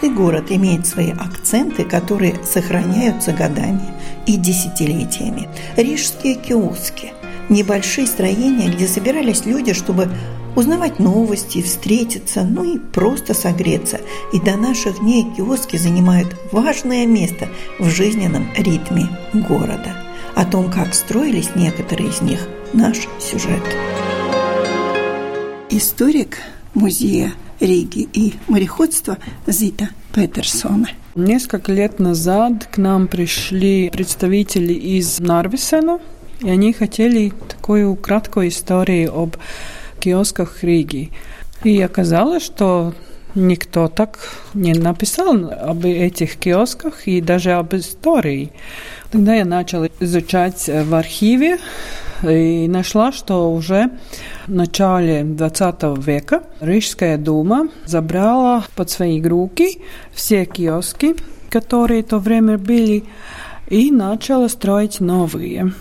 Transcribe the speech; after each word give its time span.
Каждый 0.00 0.16
город 0.16 0.46
имеет 0.48 0.86
свои 0.86 1.10
акценты, 1.10 1.84
которые 1.84 2.34
сохраняются 2.42 3.32
годами 3.32 3.82
и 4.26 4.36
десятилетиями. 4.36 5.46
Рижские 5.76 6.36
киоски– 6.36 7.12
небольшие 7.50 8.06
строения, 8.06 8.70
где 8.70 8.88
собирались 8.88 9.44
люди, 9.44 9.74
чтобы 9.74 10.08
узнавать 10.56 11.00
новости, 11.00 11.60
встретиться, 11.60 12.44
ну 12.44 12.64
и 12.64 12.78
просто 12.78 13.34
согреться. 13.34 14.00
И 14.32 14.40
до 14.40 14.56
наших 14.56 15.00
дней 15.00 15.26
киоски 15.36 15.76
занимают 15.76 16.34
важное 16.50 17.04
место 17.04 17.48
в 17.78 17.90
жизненном 17.90 18.48
ритме 18.56 19.06
города. 19.34 19.94
О 20.34 20.46
том, 20.46 20.70
как 20.70 20.94
строились 20.94 21.50
некоторые 21.56 22.08
из 22.08 22.22
них, 22.22 22.48
наш 22.72 23.06
сюжет. 23.18 23.62
Историк 25.68 26.38
музея 26.72 27.34
Риги 27.60 28.08
и 28.12 28.34
мореходства 28.48 29.18
Зита 29.46 29.90
Петерсона. 30.14 30.88
Несколько 31.14 31.72
лет 31.72 31.98
назад 31.98 32.66
к 32.70 32.78
нам 32.78 33.06
пришли 33.06 33.90
представители 33.90 34.72
из 34.72 35.20
Нарвисена, 35.20 36.00
и 36.40 36.48
они 36.48 36.72
хотели 36.72 37.32
такую 37.48 37.96
краткую 37.96 38.48
историю 38.48 39.14
об 39.14 39.36
киосках 39.98 40.64
Риги. 40.64 41.10
И 41.62 41.80
оказалось, 41.82 42.42
что 42.42 42.94
никто 43.34 43.88
так 43.88 44.18
не 44.54 44.72
написал 44.72 45.50
об 45.50 45.84
этих 45.84 46.36
киосках 46.36 47.06
и 47.06 47.20
даже 47.20 47.52
об 47.52 47.74
истории. 47.74 48.52
Тогда 49.10 49.34
я 49.34 49.44
начала 49.44 49.88
изучать 50.00 50.68
в 50.68 50.94
архиве 50.94 51.58
и 52.22 52.68
нашла, 52.68 53.12
что 53.12 53.52
уже 53.52 53.90
в 54.46 54.54
начале 54.54 55.24
20 55.24 55.98
века 55.98 56.42
Рижская 56.60 57.16
дума 57.16 57.68
забрала 57.86 58.64
под 58.76 58.90
свои 58.90 59.22
руки 59.22 59.80
все 60.12 60.44
киоски, 60.44 61.16
которые 61.50 62.02
в 62.02 62.06
то 62.06 62.18
время 62.18 62.58
были, 62.58 63.04
и 63.68 63.90
начала 63.90 64.48
строить 64.48 65.00
новые. 65.00 65.72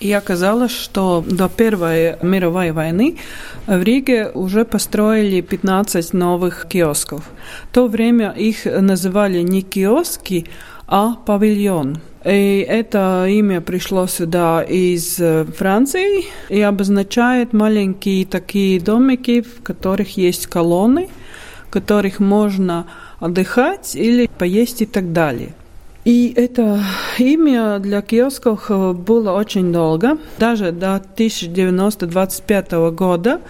И 0.00 0.12
оказалось, 0.12 0.70
что 0.70 1.24
до 1.26 1.48
Первой 1.48 2.16
мировой 2.22 2.70
войны 2.70 3.18
в 3.66 3.82
Риге 3.82 4.30
уже 4.32 4.64
построили 4.64 5.40
15 5.40 6.12
новых 6.12 6.66
киосков. 6.68 7.28
В 7.70 7.74
то 7.74 7.88
время 7.88 8.30
их 8.30 8.64
называли 8.64 9.42
не 9.42 9.62
киоски, 9.62 10.46
а 10.86 11.14
павильон. 11.14 12.00
И 12.24 12.66
это 12.68 13.26
имя 13.28 13.60
пришло 13.60 14.06
сюда 14.06 14.62
из 14.62 15.20
Франции 15.56 16.26
и 16.48 16.60
обозначает 16.60 17.52
маленькие 17.52 18.26
такие 18.26 18.80
домики, 18.80 19.42
в 19.42 19.62
которых 19.62 20.16
есть 20.16 20.46
колонны, 20.46 21.08
в 21.66 21.70
которых 21.70 22.18
можно 22.18 22.86
отдыхать 23.20 23.94
или 23.94 24.28
поесть 24.38 24.82
и 24.82 24.86
так 24.86 25.12
далее. 25.12 25.54
И 26.04 26.32
это 26.34 26.82
имя 27.18 27.78
для 27.78 28.02
киосков 28.02 28.70
было 28.98 29.32
очень 29.32 29.72
долго, 29.72 30.18
даже 30.38 30.72
до 30.72 30.96
1925 30.96 32.72
года 32.92 33.40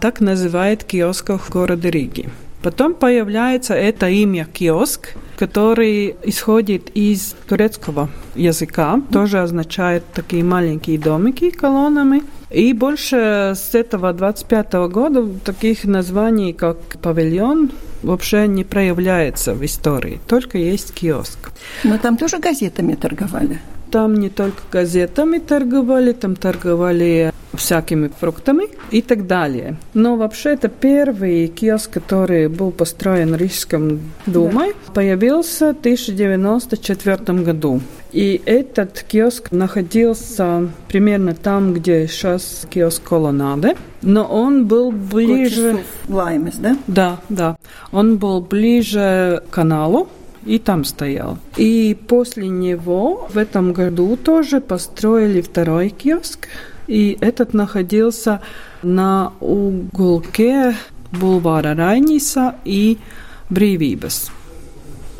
так 0.00 0.20
называют 0.20 0.84
киосков 0.84 1.50
города 1.50 1.88
Риги. 1.88 2.28
Потом 2.62 2.94
появляется 2.94 3.74
это 3.74 4.08
имя 4.08 4.46
киоск, 4.52 5.14
который 5.44 6.16
исходит 6.22 6.90
из 6.94 7.34
турецкого 7.46 8.08
языка, 8.34 9.02
тоже 9.12 9.42
означает 9.42 10.02
такие 10.14 10.42
маленькие 10.42 10.98
домики 10.98 11.50
колоннами. 11.50 12.22
И 12.50 12.72
больше 12.72 13.52
с 13.54 13.74
этого 13.74 14.14
25 14.14 14.72
года 14.88 15.28
таких 15.44 15.84
названий, 15.84 16.54
как 16.54 16.78
павильон, 17.02 17.70
вообще 18.02 18.46
не 18.46 18.64
проявляется 18.64 19.52
в 19.54 19.62
истории, 19.62 20.18
только 20.26 20.56
есть 20.56 20.94
киоск. 20.94 21.50
Но 21.84 21.98
там 21.98 22.16
тоже 22.16 22.38
газетами 22.38 22.94
торговали? 22.94 23.60
Там 23.94 24.14
не 24.14 24.28
только 24.28 24.60
газетами 24.72 25.38
торговали, 25.38 26.10
там 26.10 26.34
торговали 26.34 27.32
всякими 27.52 28.08
фруктами 28.08 28.64
и 28.90 29.00
так 29.02 29.28
далее. 29.28 29.76
Но 29.94 30.16
вообще 30.16 30.54
это 30.54 30.68
первый 30.68 31.46
киоск, 31.46 31.92
который 31.92 32.48
был 32.48 32.72
построен 32.72 33.36
Рижском 33.36 34.00
Думой, 34.26 34.74
да. 34.86 34.92
появился 34.94 35.66
в 35.74 35.78
1994 35.78 37.38
году. 37.44 37.80
И 38.10 38.42
этот 38.46 39.04
киоск 39.06 39.52
находился 39.52 40.68
примерно 40.88 41.32
там, 41.32 41.72
где 41.72 42.08
сейчас 42.08 42.66
киоск 42.68 43.00
Колонады, 43.04 43.76
но 44.02 44.24
он 44.24 44.66
был 44.66 44.90
ближе... 44.90 45.84
Лаймес, 46.08 46.56
да? 46.56 46.76
Да, 46.88 47.20
да. 47.28 47.56
Он 47.92 48.16
был 48.18 48.40
ближе 48.40 49.40
к 49.48 49.54
каналу, 49.54 50.08
и 50.44 50.58
там 50.58 50.84
стоял. 50.84 51.38
И 51.56 51.96
после 52.08 52.48
него 52.48 53.28
в 53.32 53.38
этом 53.38 53.72
году 53.72 54.16
тоже 54.16 54.60
построили 54.60 55.40
второй 55.40 55.90
киоск, 55.90 56.48
и 56.86 57.16
этот 57.20 57.54
находился 57.54 58.40
на 58.82 59.32
уголке 59.40 60.74
бульвара 61.12 61.74
Райниса 61.74 62.56
и 62.64 62.98
Брейвибас. 63.50 64.30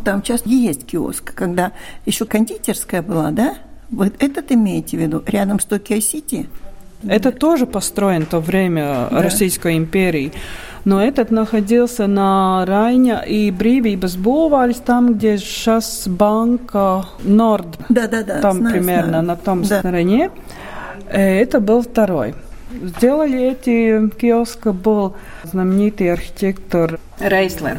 Там 0.05 0.23
часто 0.23 0.49
есть 0.51 0.87
киоск, 0.87 1.33
когда 1.35 1.73
еще 2.05 2.27
кондитерская 2.27 3.01
была, 3.01 3.31
да? 3.31 3.57
Вот 3.91 4.13
этот 4.19 4.53
имеете 4.53 4.97
в 4.99 5.01
виду, 5.01 5.23
рядом 5.27 5.61
с 5.61 5.65
Токио-Сити? 5.65 6.47
Это 7.07 7.33
тоже 7.33 7.67
построен 7.67 8.23
в 8.23 8.29
то 8.29 8.41
время 8.41 9.09
да. 9.11 9.23
Российской 9.23 9.77
империи. 9.77 10.33
Но 10.85 11.03
этот 11.03 11.31
находился 11.31 12.07
на 12.07 12.65
Raiņa 12.67 13.23
и 13.27 13.51
Брīvības 13.51 14.17
bulvāris, 14.19 14.83
там, 14.85 15.15
где 15.15 15.39
сейчас 15.39 16.07
банка 16.07 17.07
Норд. 17.23 17.79
Да-да-да. 17.89 18.41
Там 18.41 18.59
знаю, 18.59 18.75
примерно 18.75 19.09
знаю. 19.09 19.25
на 19.25 19.37
том 19.37 19.63
да. 19.63 19.79
стороне. 19.79 20.31
Э, 21.09 21.41
это 21.41 21.61
был 21.61 21.81
второй. 21.81 22.35
Сделали 22.71 23.53
эти 23.53 24.09
киоски 24.17 24.69
был 24.69 25.15
знаменитый 25.45 26.13
архитектор 26.13 26.99
Рейслер. 27.21 27.79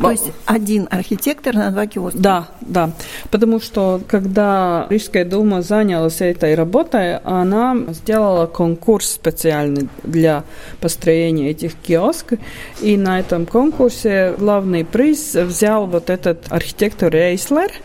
То 0.00 0.10
есть 0.10 0.30
один 0.44 0.86
архитектор 0.90 1.54
на 1.54 1.70
два 1.70 1.86
киоска. 1.86 2.18
Да, 2.18 2.48
да. 2.60 2.90
Потому 3.30 3.60
что 3.60 4.00
когда 4.06 4.86
Рижская 4.88 5.24
дума 5.24 5.62
занялась 5.62 6.20
этой 6.20 6.54
работой, 6.54 7.18
она 7.18 7.76
сделала 7.88 8.46
конкурс 8.46 9.10
специальный 9.12 9.88
для 10.04 10.44
построения 10.80 11.50
этих 11.50 11.74
киосков. 11.74 12.38
И 12.80 12.96
на 12.96 13.18
этом 13.18 13.46
конкурсе 13.46 14.34
главный 14.38 14.84
приз 14.84 15.34
взял 15.34 15.86
вот 15.86 16.10
этот 16.10 16.46
архитектор 16.50 17.12
Рейслер– 17.12 17.70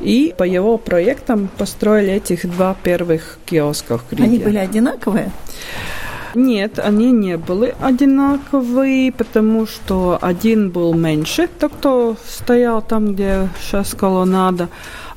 и 0.00 0.34
по 0.36 0.44
его 0.44 0.78
проектам 0.78 1.48
построили 1.58 2.12
этих 2.12 2.50
два 2.50 2.74
первых 2.82 3.38
киосков. 3.46 4.02
Они 4.18 4.38
были 4.38 4.58
одинаковые? 4.58 5.30
Нет, 6.34 6.78
они 6.78 7.10
не 7.10 7.36
были 7.36 7.74
одинаковые, 7.80 9.12
потому 9.12 9.66
что 9.66 10.18
один 10.20 10.70
был 10.70 10.94
меньше, 10.94 11.48
тот, 11.48 11.72
кто 11.72 12.16
стоял 12.26 12.82
там, 12.82 13.14
где 13.14 13.48
сейчас 13.60 13.94
колоннада, 13.94 14.68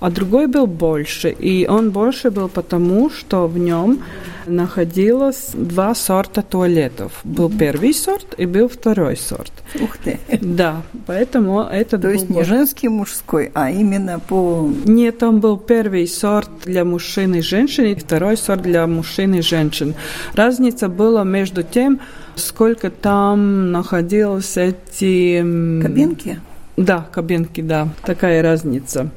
а 0.02 0.10
другой 0.10 0.48
был 0.48 0.66
больше. 0.66 1.30
И 1.30 1.68
он 1.68 1.92
больше 1.92 2.32
был 2.32 2.50
потому, 2.50 3.10
что 3.12 3.48
в 3.48 3.58
нем 3.58 4.00
находилось 4.48 5.52
два 5.54 5.94
сорта 5.94 6.42
туалетов. 6.42 7.22
Был 7.24 7.50
первый 7.50 7.94
сорт 7.94 8.34
и 8.40 8.48
был 8.48 8.68
второй 8.68 9.16
сорт. 9.16 9.54
Ух 9.80 9.98
ты! 9.98 10.20
Да, 10.42 10.82
поэтому 11.06 11.62
это 11.62 12.00
То 12.00 12.10
есть 12.10 12.30
не 12.30 12.44
женский, 12.44 12.90
мужской, 12.90 13.52
а 13.54 13.70
именно 13.70 14.20
по... 14.20 14.68
Нет, 14.86 15.20
там 15.20 15.40
был 15.40 15.58
первый 15.58 16.08
сорт 16.08 16.50
для 16.66 16.84
мужчин 16.84 17.36
и 17.36 17.42
женщин, 17.42 17.86
и 17.86 17.96
второй 17.96 18.38
сорт 18.38 18.64
для 18.64 18.88
мужчин 18.88 19.36
и 19.36 19.42
женщин. 19.42 19.94
Разница 20.34 20.90
была 20.90 21.24
между 21.24 21.62
тем, 21.62 22.00
сколько 22.36 22.90
там 22.90 23.72
находилось 23.72 24.58
эти... 24.58 25.38
Кабинки? 25.84 26.40
Да, 26.76 27.06
кабинки, 27.12 27.62
да. 27.62 27.90
Такая 28.04 28.42
разница. 28.42 29.12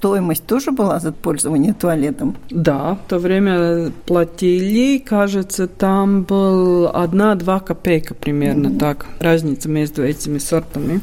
Стоимость 0.00 0.46
тоже 0.46 0.72
была 0.72 0.98
за 0.98 1.12
пользование 1.12 1.74
туалетом? 1.74 2.34
Да, 2.48 2.94
в 2.94 3.08
то 3.08 3.18
время 3.18 3.92
платили, 4.06 4.98
кажется, 4.98 5.66
там 5.68 6.22
был 6.22 6.88
одна-два 6.88 7.60
копейка 7.60 8.14
примерно 8.14 8.68
mm-hmm. 8.68 8.78
так, 8.78 9.06
разница 9.20 9.68
между 9.68 10.02
этими 10.02 10.38
сортами. 10.38 11.00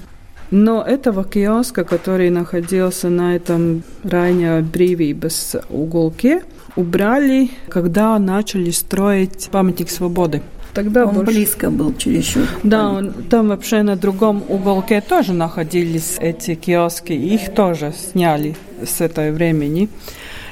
Но 0.50 0.82
этого 0.82 1.24
киоска, 1.24 1.84
который 1.84 2.32
находился 2.32 3.10
на 3.10 3.36
этом 3.36 3.84
районе 4.04 4.62
Брīvības 4.62 5.66
уголке, 5.70 6.42
убрали, 6.76 7.50
когда 7.70 8.18
начали 8.18 8.72
строить 8.72 9.50
памятник 9.52 9.92
свободы. 9.92 10.42
Тогда 10.78 11.08
он 11.08 11.16
больше... 11.16 11.32
близко 11.32 11.72
был 11.72 11.98
чересчур. 11.98 12.44
Да, 12.62 12.92
он, 12.92 13.12
там 13.32 13.48
вообще 13.48 13.82
на 13.82 13.96
другом 13.96 14.44
уголке 14.48 15.02
тоже 15.02 15.34
находились 15.34 16.18
эти 16.20 16.54
киоски, 16.54 17.14
их 17.14 17.52
тоже 17.56 17.94
сняли 17.94 18.56
с 18.86 19.02
этого 19.02 19.32
времени. 19.32 19.90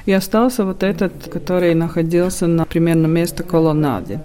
И 0.08 0.12
остался 0.12 0.66
вот 0.66 0.82
этот, 0.82 1.30
который 1.32 1.76
находился 1.76 2.48
на 2.48 2.66
примерно 2.66 3.06
место 3.06 3.44
колоннаде. 3.44 4.20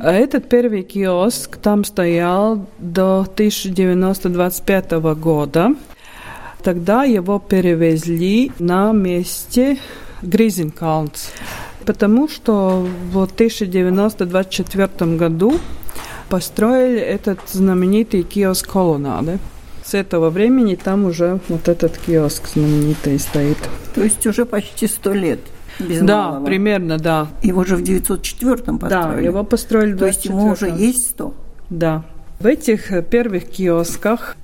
А 0.00 0.10
этот 0.10 0.48
первый 0.48 0.82
киоск 0.84 1.58
там 1.58 1.84
стоял 1.84 2.66
до 2.78 3.20
1925 3.20 4.92
года. 5.20 5.74
Тогда 6.62 7.04
его 7.04 7.38
перевезли 7.38 8.52
на 8.58 8.92
месте 8.92 9.76
Гризенкаунс, 10.22 11.30
потому 11.86 12.28
что 12.28 12.86
в 13.12 13.22
1924 13.22 15.16
году 15.16 15.58
построили 16.28 17.00
этот 17.00 17.38
знаменитый 17.48 18.22
киоск 18.22 18.70
колоннады. 18.70 19.38
С 19.84 19.94
этого 19.94 20.30
времени 20.30 20.74
там 20.74 21.04
уже 21.04 21.40
вот 21.48 21.68
этот 21.68 21.96
киоск 21.96 22.48
знаменитый 22.48 23.18
стоит. 23.20 23.56
То 23.94 24.02
есть 24.02 24.26
уже 24.26 24.44
почти 24.44 24.88
сто 24.88 25.12
лет. 25.12 25.38
Без 25.78 26.00
да, 26.00 26.30
малого. 26.30 26.46
примерно, 26.46 26.98
да. 26.98 27.28
Его 27.42 27.64
же 27.64 27.76
в 27.76 27.82
904-м 27.82 28.78
построили. 28.78 29.14
Да, 29.14 29.20
его 29.20 29.44
построили 29.44 29.92
в 29.92 29.98
То 29.98 30.06
есть 30.06 30.24
ему 30.24 30.50
уже 30.50 30.68
есть 30.68 31.10
100? 31.10 31.34
Да. 31.70 32.04
В 32.40 32.46
этих 32.46 32.90
первых 33.08 33.44
киосках 33.44 34.36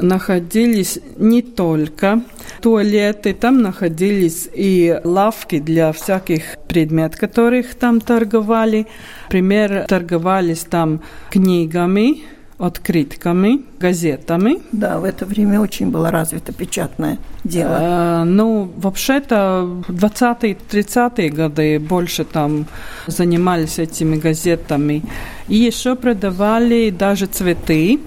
находились 0.00 0.98
не 1.16 1.42
только 1.42 2.22
туалеты, 2.60 3.34
там 3.34 3.62
находились 3.62 4.48
и 4.52 4.98
лавки 5.04 5.58
для 5.60 5.92
всяких 5.92 6.56
предметов, 6.68 7.20
которых 7.20 7.74
там 7.74 8.00
торговали. 8.00 8.86
Например, 9.24 9.84
торговались 9.88 10.60
там 10.60 11.00
книгами, 11.30 12.22
открытками, 12.60 13.62
газетами. 13.78 14.60
Да, 14.70 14.98
в 14.98 15.04
это 15.04 15.24
время 15.24 15.60
очень 15.60 15.90
было 15.90 16.10
развито 16.10 16.52
печатное 16.52 17.16
дело. 17.42 17.78
А, 17.80 18.24
ну, 18.24 18.70
вообще-то 18.76 19.82
в 19.88 20.04
20-30-е 20.04 21.30
годы 21.30 21.78
больше 21.78 22.24
там 22.24 22.66
занимались 23.06 23.78
этими 23.78 24.16
газетами. 24.16 25.02
И 25.48 25.56
еще 25.56 25.96
продавали 25.96 26.90
даже 26.90 27.26
цветы. 27.26 27.98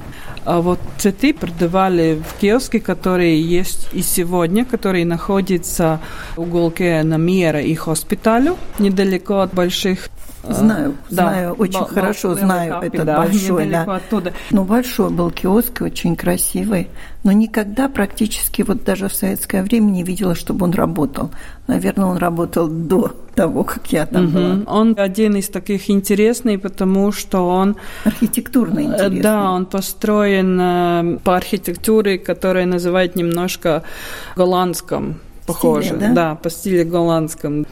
А 0.45 0.61
вот 0.61 0.79
цветы 0.97 1.33
продавали 1.33 2.21
в 2.21 2.39
киоске, 2.39 2.79
которые 2.79 3.41
есть 3.41 3.87
и 3.93 4.01
сегодня, 4.01 4.65
который 4.65 5.05
находится 5.05 6.01
в 6.35 6.41
уголке 6.41 7.01
Намира 7.03 7.61
и 7.61 7.73
Хоспиталю, 7.75 8.57
недалеко 8.79 9.39
от 9.39 9.53
больших 9.53 10.09
Знаю, 10.43 10.95
да. 11.09 11.15
знаю, 11.15 11.53
очень 11.53 11.79
Бал, 11.79 11.87
хорошо 11.87 12.35
знаю 12.35 12.73
капи, 12.73 12.87
этот 12.87 13.05
да, 13.05 13.17
большой, 13.23 13.69
да. 13.69 13.83
Оттуда. 13.83 14.33
Ну, 14.51 14.65
большой 14.65 15.09
был 15.09 15.31
киоск, 15.31 15.81
очень 15.81 16.17
красивый, 16.17 16.89
но 17.23 17.31
никогда 17.31 17.87
практически, 17.87 18.61
вот 18.61 18.83
даже 18.83 19.07
в 19.07 19.15
советское 19.15 19.63
время 19.63 19.91
не 19.91 20.03
видела, 20.03 20.35
чтобы 20.35 20.65
он 20.65 20.71
работал. 20.71 21.31
Наверное, 21.67 22.07
он 22.07 22.17
работал 22.17 22.67
до 22.67 23.15
того, 23.35 23.63
как 23.63 23.87
я 23.93 24.05
там 24.05 24.25
угу. 24.25 24.33
была. 24.33 24.59
Он 24.67 24.95
один 24.97 25.37
из 25.37 25.47
таких 25.47 25.89
интересных, 25.89 26.61
потому 26.61 27.13
что 27.13 27.47
он... 27.47 27.77
Архитектурно 28.03 28.79
э, 28.79 28.83
интересный. 28.83 29.21
Да, 29.21 29.51
он 29.51 29.65
построен 29.65 30.59
э, 30.59 31.17
по 31.23 31.37
архитектуре, 31.37 32.17
которая 32.17 32.65
называют 32.65 33.15
немножко 33.15 33.83
голландском 34.35 35.19
похоже. 35.45 35.87
Стиле, 35.87 35.99
да? 35.99 36.13
да, 36.13 36.35
по 36.35 36.49
стилю 36.49 36.85
голландском. 36.85 37.65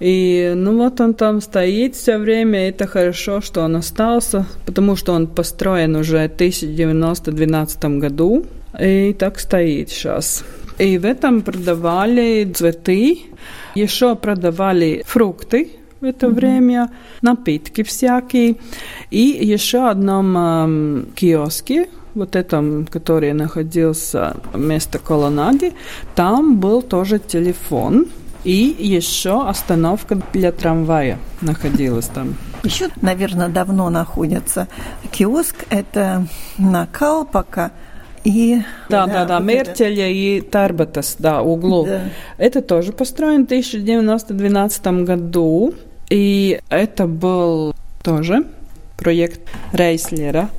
И 0.00 0.52
ну 0.56 0.76
вот 0.78 1.00
он 1.00 1.14
там 1.14 1.40
стоит 1.40 1.94
все 1.94 2.18
время, 2.18 2.68
это 2.70 2.86
хорошо, 2.86 3.40
что 3.40 3.60
он 3.60 3.76
остался, 3.76 4.46
потому 4.64 4.96
что 4.96 5.12
он 5.12 5.26
построен 5.26 5.94
уже 5.96 6.28
в 6.28 6.34
1912 6.34 7.84
году, 7.98 8.46
и 8.80 9.14
так 9.18 9.38
стоит 9.38 9.90
сейчас. 9.90 10.44
И 10.78 10.96
в 10.96 11.04
этом 11.04 11.42
продавали 11.42 12.50
цветы, 12.54 13.18
еще 13.74 14.16
продавали 14.16 15.02
фрукты, 15.06 15.68
в 16.00 16.04
это 16.04 16.26
mm-hmm. 16.26 16.34
время, 16.34 16.90
напитки 17.20 17.82
всякие. 17.82 18.56
И 19.10 19.20
еще 19.20 19.88
одном 19.90 20.36
эм, 20.36 21.08
киоске, 21.14 21.88
вот 22.14 22.36
этом, 22.36 22.86
который 22.86 23.32
находился 23.32 24.36
вместо 24.52 24.98
колоннади, 24.98 25.72
там 26.14 26.58
был 26.58 26.82
тоже 26.82 27.18
телефон. 27.18 28.06
И 28.44 28.74
еще 28.78 29.46
остановка 29.46 30.18
для 30.32 30.52
трамвая 30.52 31.18
находилась 31.40 32.06
там. 32.06 32.36
Еще, 32.62 32.88
наверное, 33.02 33.48
давно 33.48 33.90
находится 33.90 34.68
киоск. 35.10 35.66
Это 35.70 36.26
на 36.58 36.86
Калпака. 36.86 37.72
И, 38.22 38.60
да, 38.90 39.06
да, 39.06 39.24
да, 39.24 39.24
да 39.24 39.40
вот 39.40 39.50
это... 39.50 39.84
и 39.84 40.40
Тарбатас, 40.42 41.16
да, 41.18 41.42
углу. 41.42 41.86
Да. 41.86 42.02
Это 42.36 42.60
тоже 42.60 42.92
построен 42.92 43.42
в 43.42 43.46
1912 43.46 44.86
году. 45.04 45.74
И 46.10 46.60
это 46.68 47.06
был 47.06 47.74
тоже 48.02 48.44
проект 48.98 49.40
Рейслера. 49.72 50.50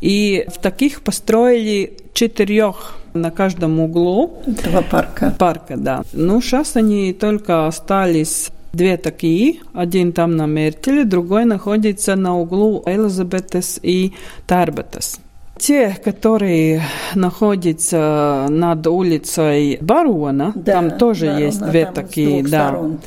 И 0.00 0.46
в 0.48 0.60
таких 0.60 1.02
построили 1.02 1.96
четырех 2.12 2.99
на 3.14 3.30
каждом 3.30 3.80
углу. 3.80 4.32
Этого 4.46 4.82
парка. 4.82 5.34
Парка, 5.38 5.76
да. 5.76 6.02
Ну, 6.12 6.40
сейчас 6.40 6.76
они 6.76 7.12
только 7.12 7.66
остались 7.66 8.50
Две 8.72 8.96
такие, 8.96 9.56
один 9.74 10.12
там 10.12 10.36
на 10.36 10.46
Мертеле, 10.46 11.04
другой 11.04 11.44
находится 11.44 12.14
на 12.14 12.38
углу 12.38 12.84
Элизабетес 12.86 13.80
и 13.82 14.12
Тарбетес. 14.46 15.18
Те, 15.58 15.98
которые 16.02 16.82
находятся 17.16 18.46
над 18.48 18.86
улицей 18.86 19.76
Барона, 19.80 20.52
да, 20.54 20.72
там 20.72 20.92
тоже 20.92 21.26
Барона, 21.26 21.44
есть 21.44 21.60
две 21.60 21.86
такие, 21.86 22.44
да. 22.44 22.68
Сторон, 22.68 23.00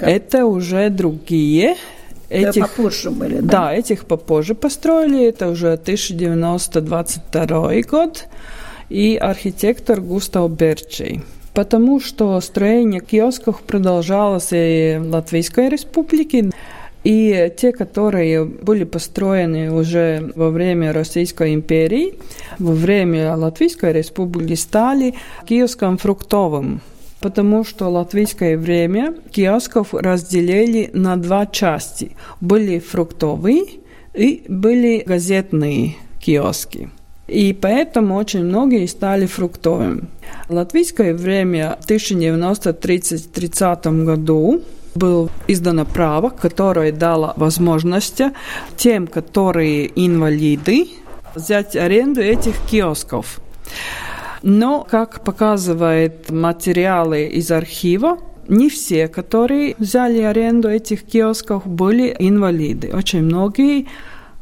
Это 0.00 0.46
уже 0.46 0.90
другие. 0.90 1.76
Этих, 2.28 2.62
да, 2.62 2.68
попозже 2.68 3.10
были, 3.10 3.40
да? 3.40 3.48
Да, 3.48 3.72
этих 3.72 4.04
попозже 4.04 4.54
построили. 4.54 5.28
Это 5.28 5.48
уже 5.48 5.72
1922 5.74 7.72
год 7.88 8.26
и 8.88 9.16
архитектор 9.16 10.00
Густав 10.00 10.50
Берчей. 10.50 11.22
Потому 11.54 12.00
что 12.00 12.40
строение 12.40 13.00
киосков 13.00 13.62
продолжалось 13.62 14.48
и 14.52 14.98
в 15.00 15.10
Латвийской 15.10 15.68
республике, 15.68 16.50
и 17.04 17.52
те, 17.56 17.72
которые 17.72 18.44
были 18.44 18.84
построены 18.84 19.72
уже 19.72 20.32
во 20.34 20.50
время 20.50 20.92
Российской 20.92 21.54
империи, 21.54 22.14
во 22.58 22.72
время 22.72 23.36
Латвийской 23.36 23.92
республики, 23.92 24.54
стали 24.54 25.14
киоском 25.46 25.98
фруктовым 25.98 26.80
потому 27.20 27.64
что 27.64 27.88
латвийское 27.88 28.56
время 28.56 29.14
киосков 29.32 29.92
разделили 29.92 30.90
на 30.92 31.16
два 31.16 31.46
части. 31.46 32.12
Были 32.40 32.78
фруктовые 32.78 33.64
и 34.14 34.44
были 34.48 35.02
газетные 35.04 35.96
киоски. 36.20 36.90
И 37.28 37.52
поэтому 37.52 38.16
очень 38.16 38.44
многие 38.44 38.86
стали 38.86 39.26
фруктовыми. 39.26 40.08
Латвийское 40.48 41.14
время 41.14 41.76
в 41.80 41.84
1930 41.84 43.86
году 43.86 44.62
было 44.94 45.28
издано 45.46 45.84
право, 45.84 46.30
которое 46.30 46.90
дало 46.90 47.34
возможность 47.36 48.22
тем, 48.76 49.06
которые 49.06 49.90
инвалиды, 49.94 50.88
взять 51.34 51.76
аренду 51.76 52.22
этих 52.22 52.56
киосков. 52.66 53.40
Но, 54.42 54.86
как 54.88 55.22
показывают 55.22 56.30
материалы 56.30 57.26
из 57.26 57.50
архива, 57.50 58.18
не 58.48 58.70
все, 58.70 59.08
которые 59.08 59.74
взяли 59.78 60.22
аренду 60.22 60.70
этих 60.70 61.02
киосков, 61.02 61.66
были 61.66 62.16
инвалиды. 62.18 62.90
Очень 62.94 63.24
многие 63.24 63.86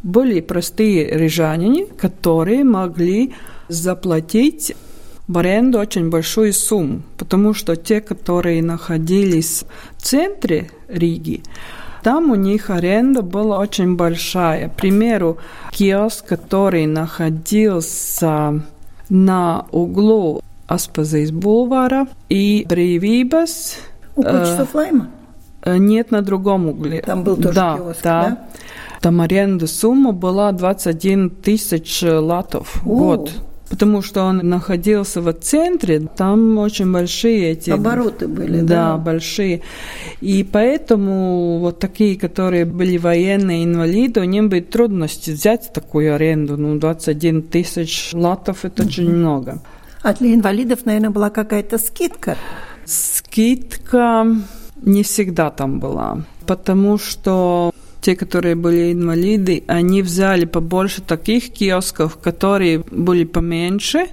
были 0.07 0.41
простые 0.41 1.11
рижане, 1.11 1.87
которые 1.87 2.63
могли 2.63 3.35
заплатить 3.69 4.77
в 5.27 5.37
аренду 5.39 5.81
очень 5.81 6.11
большую 6.11 6.53
сумму, 6.53 7.03
потому 7.19 7.55
что 7.55 7.75
те, 7.75 8.01
которые 8.01 8.63
находились 8.63 9.65
в 9.97 10.03
центре 10.03 10.71
Риги, 10.87 11.43
там 12.05 12.31
у 12.31 12.37
них 12.37 12.71
аренда 12.71 13.23
была 13.23 13.59
очень 13.59 13.97
большая. 13.97 14.69
К 14.69 14.77
примеру, 14.77 15.39
киоск, 15.73 16.25
который 16.25 16.87
находился 16.87 18.63
на 19.09 19.67
углу 19.73 20.41
Аспазijas 20.69 21.33
бульвара 21.33 22.07
и 22.29 22.65
Брīvības. 22.69 23.79
У 24.15 24.23
Кучесов 24.23 24.73
Лайма? 24.75 25.11
Нет, 25.65 26.13
на 26.13 26.23
другом 26.23 26.69
угле. 26.69 27.03
Там 27.03 27.25
был 27.25 27.37
тоже 27.37 27.55
да, 27.55 27.77
киоск, 27.77 28.03
да? 28.05 28.23
да? 28.23 28.47
Там 29.01 29.21
аренда 29.21 29.67
сумма 29.67 30.13
была 30.13 30.53
21 30.53 31.31
тысяч 31.31 32.03
латов 32.03 32.77
в 32.83 32.87
год. 32.87 33.33
Потому 33.69 34.01
что 34.01 34.23
он 34.23 34.37
находился 34.49 35.21
в 35.21 35.33
центре, 35.33 35.99
там 36.01 36.57
очень 36.59 36.93
большие 36.93 37.51
эти... 37.51 37.71
Обороты 37.71 38.29
были, 38.29 38.61
да? 38.61 38.93
да. 38.93 38.97
большие. 38.97 39.63
И 40.21 40.45
поэтому 40.45 41.59
вот 41.59 41.81
такие, 41.81 42.17
которые 42.17 42.65
были 42.65 42.97
военные 42.97 43.65
инвалиды, 43.65 44.21
у 44.21 44.25
них 44.25 44.49
были 44.49 44.61
трудности 44.61 45.33
взять 45.33 45.73
такую 45.73 46.15
аренду. 46.15 46.57
Ну, 46.57 46.79
21 46.79 47.43
тысяч 47.43 48.11
латов– 48.13 48.59
это 48.65 48.85
очень 48.85 49.11
много. 49.11 49.61
А 50.03 50.15
для 50.15 50.35
инвалидов, 50.35 50.81
наверное, 50.85 51.11
была 51.11 51.31
какая-то 51.31 51.79
скидка. 51.79 52.37
Скидка 52.85 54.25
не 54.81 55.03
всегда 55.03 55.51
там 55.51 55.81
была, 55.81 56.23
потому 56.47 56.99
что 56.99 57.73
те, 58.07 58.15
которые 58.15 58.55
были 58.55 58.93
инвалиды, 58.93 59.65
они 59.67 60.01
взяли 60.01 60.45
побольше 60.45 61.03
таких 61.03 61.53
киосков, 61.53 62.17
которые 62.19 62.79
были 62.79 63.25
поменьше, 63.25 64.07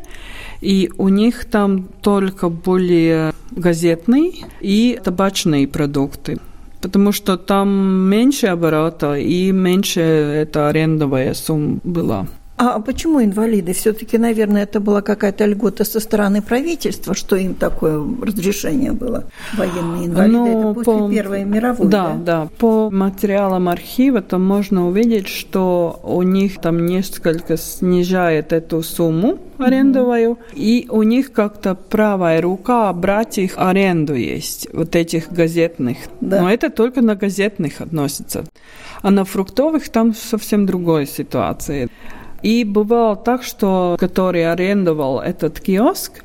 и 0.61 0.89
у 0.97 1.09
них 1.09 1.45
там 1.45 1.83
только 2.01 2.49
были 2.49 3.31
газетные 3.51 4.31
и 4.61 4.99
табачные 5.03 5.67
продукты. 5.67 6.39
Потому 6.81 7.11
что 7.11 7.37
там 7.37 7.69
меньше 8.09 8.47
оборота 8.47 9.13
и 9.13 9.51
меньше 9.51 10.01
эта 10.01 10.69
арендовая 10.69 11.35
сумма 11.35 11.79
была. 11.83 12.25
А 12.65 12.79
почему 12.79 13.21
инвалиды? 13.21 13.73
Все-таки, 13.73 14.17
наверное, 14.17 14.63
это 14.63 14.79
была 14.79 15.01
какая-то 15.01 15.45
льгота 15.45 15.83
со 15.83 15.99
стороны 15.99 16.41
правительства, 16.41 17.13
что 17.13 17.35
им 17.35 17.55
такое 17.55 18.01
разрешение 18.21 18.93
было. 18.93 19.25
Военные 19.57 20.07
инвалиды. 20.07 20.37
Ну, 20.37 20.47
это 20.47 20.73
после 20.73 20.99
по- 21.01 21.11
Первой 21.11 21.43
мировой, 21.43 21.87
Да, 21.87 22.15
да. 22.25 22.47
По 22.57 22.89
материалам 22.89 23.67
архива 23.67 24.21
там 24.21 24.45
можно 24.45 24.87
увидеть, 24.87 25.27
что 25.27 25.99
у 26.03 26.21
них 26.21 26.61
там 26.61 26.85
несколько 26.85 27.57
снижает 27.57 28.53
эту 28.53 28.81
сумму 28.81 29.39
арендовую, 29.57 30.37
и 30.53 30.87
у 30.89 31.03
них 31.03 31.31
как-то 31.31 31.75
правая 31.75 32.41
рука 32.41 32.91
брать 32.93 33.37
их 33.37 33.53
аренду 33.57 34.13
есть, 34.13 34.67
вот 34.73 34.95
этих 34.95 35.31
газетных. 35.31 35.97
Да. 36.21 36.41
Но 36.41 36.49
это 36.49 36.69
только 36.69 37.01
на 37.01 37.15
газетных 37.15 37.81
относится. 37.81 38.45
А 39.01 39.11
на 39.11 39.25
фруктовых 39.25 39.89
там 39.89 40.13
совсем 40.13 40.65
другая 40.65 41.05
ситуация. 41.05 41.89
И 42.43 42.63
бывало 42.63 43.15
так, 43.15 43.43
что 43.43 43.97
который 43.99 44.51
арендовал 44.51 45.19
этот 45.19 45.59
киоск, 45.59 46.23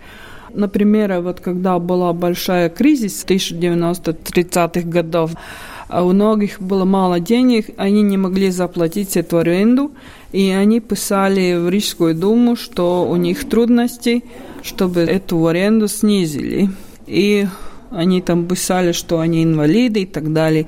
Например, 0.54 1.20
вот 1.20 1.40
когда 1.40 1.78
была 1.78 2.12
большая 2.12 2.70
кризис 2.70 3.24
1930-х 3.26 4.88
годов, 4.88 5.32
а 5.88 6.04
у 6.04 6.12
многих 6.12 6.60
было 6.60 6.84
мало 6.84 7.20
денег, 7.20 7.70
они 7.76 8.02
не 8.02 8.16
могли 8.16 8.50
заплатить 8.50 9.16
эту 9.16 9.38
аренду, 9.38 9.92
и 10.32 10.50
они 10.50 10.80
писали 10.80 11.54
в 11.54 11.68
Рижскую 11.68 12.14
думу, 12.14 12.56
что 12.56 13.08
у 13.08 13.16
них 13.16 13.48
трудности, 13.48 14.22
чтобы 14.62 15.00
эту 15.00 15.46
аренду 15.46 15.88
снизили. 15.88 16.70
И 17.06 17.46
они 17.90 18.20
там 18.20 18.46
писали, 18.46 18.92
что 18.92 19.20
они 19.20 19.44
инвалиды 19.44 20.02
и 20.02 20.06
так 20.06 20.32
далее. 20.32 20.66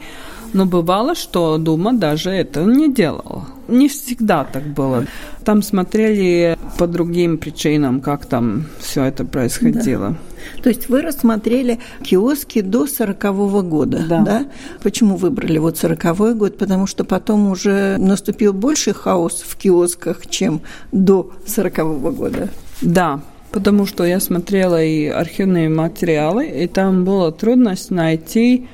Но 0.52 0.66
бывало, 0.66 1.14
что 1.14 1.58
Дума 1.58 1.92
даже 1.92 2.30
это 2.30 2.64
не 2.64 2.92
делала. 2.92 3.46
Не 3.68 3.88
всегда 3.88 4.44
так 4.44 4.66
было. 4.66 5.06
Там 5.44 5.62
смотрели 5.62 6.58
по 6.78 6.86
другим 6.86 7.38
причинам, 7.38 8.00
как 8.00 8.26
там 8.26 8.66
все 8.78 9.04
это 9.04 9.24
происходило. 9.24 10.16
То 10.62 10.70
есть 10.70 10.88
вы 10.88 11.02
рассмотрели 11.02 11.78
киоски 12.02 12.62
до 12.62 12.86
40 12.86 13.22
года, 13.68 14.04
Да. 14.08 14.46
Почему 14.82 15.16
выбрали 15.16 15.58
вот 15.58 15.78
40 15.78 16.36
год? 16.36 16.58
Потому 16.58 16.86
что 16.86 17.04
потом 17.04 17.50
уже 17.50 17.96
наступил 17.98 18.52
больший 18.52 18.94
хаос 18.94 19.44
в 19.46 19.56
киосках, 19.56 20.26
чем 20.26 20.62
до 20.92 21.30
40 21.46 21.76
года. 22.14 22.48
Да, 22.80 23.20
потому 23.52 23.86
что 23.86 24.04
я 24.04 24.20
смотрела 24.20 24.82
и 24.82 25.06
архивные 25.06 25.68
материалы, 25.68 26.46
и 26.46 26.66
там 26.66 27.04
была 27.04 27.30
трудность 27.30 27.90
найти 27.90 28.66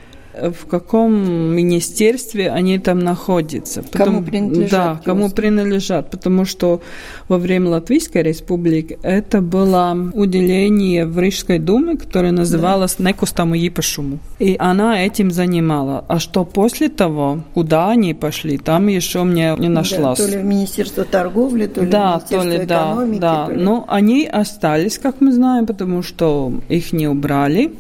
в 0.53 0.67
каком 0.67 1.13
министерстве 1.57 2.51
они 2.51 2.79
там 2.79 2.99
находятся. 2.99 3.83
Кому 3.93 4.23
принадлежат 4.23 4.71
Да, 4.71 5.01
кому 5.05 5.31
принадлежат. 5.31 6.11
Потому 6.11 6.45
что 6.45 6.81
во 7.29 7.39
время 7.39 7.71
Латвийской 7.71 8.23
республики 8.23 8.99
это 9.03 9.41
было 9.41 9.97
уделение 10.15 11.07
в 11.07 11.19
Рижской 11.19 11.59
думе, 11.59 11.97
которое 11.97 12.33
называлось 12.33 12.99
«Некустаму 12.99 13.55
ипашуму». 13.57 14.19
И 14.39 14.57
она 14.59 15.05
этим 15.05 15.31
занимала. 15.31 16.05
А 16.09 16.19
что 16.19 16.45
после 16.45 16.89
того, 16.89 17.41
куда 17.55 17.91
они 17.91 18.15
пошли, 18.15 18.59
там 18.59 18.87
еще 18.89 19.23
мне 19.25 19.55
не 19.59 19.69
нашлось. 19.69 20.19
Да, 20.19 20.25
то 20.27 20.31
ли 20.31 20.39
в 20.39 20.45
Министерство 20.45 21.05
торговли, 21.05 21.67
то 21.67 21.81
ли 21.81 21.87
в 21.87 21.91
Да, 21.91 22.19
то 22.19 22.37
Министерство 22.37 22.61
ли, 22.61 22.67
да, 22.67 22.83
экономики. 22.93 23.21
да. 23.21 23.47
то 23.47 23.53
ли- 23.53 23.63
Но 23.63 23.85
они 23.89 24.27
остались, 24.27 24.99
как 24.99 25.21
мы 25.21 25.33
знаем, 25.33 25.67
потому 25.67 26.03
что 26.03 26.53
их 26.69 26.93
не 26.93 27.09
убрали. 27.09 27.73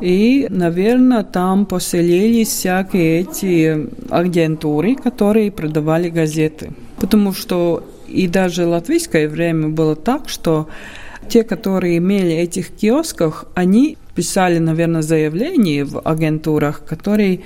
И, 0.00 0.46
наверное, 0.48 1.22
там 1.22 1.66
поселились 1.66 2.48
всякие 2.48 3.20
эти 3.20 3.88
агентуры, 4.10 4.96
которые 4.96 5.50
продавали 5.50 6.08
газеты. 6.08 6.72
Потому 6.98 7.32
что 7.32 7.84
и 8.08 8.26
даже 8.26 8.66
латвийское 8.66 9.28
время 9.28 9.68
было 9.68 9.94
так, 9.94 10.28
что 10.28 10.68
те, 11.28 11.44
которые 11.44 11.98
имели 11.98 12.32
этих 12.32 12.70
киосках, 12.70 13.44
они 13.54 13.96
писали, 14.14 14.58
наверное, 14.58 15.02
заявления 15.02 15.84
в 15.84 16.00
агентурах, 16.00 16.82
которые 16.84 17.40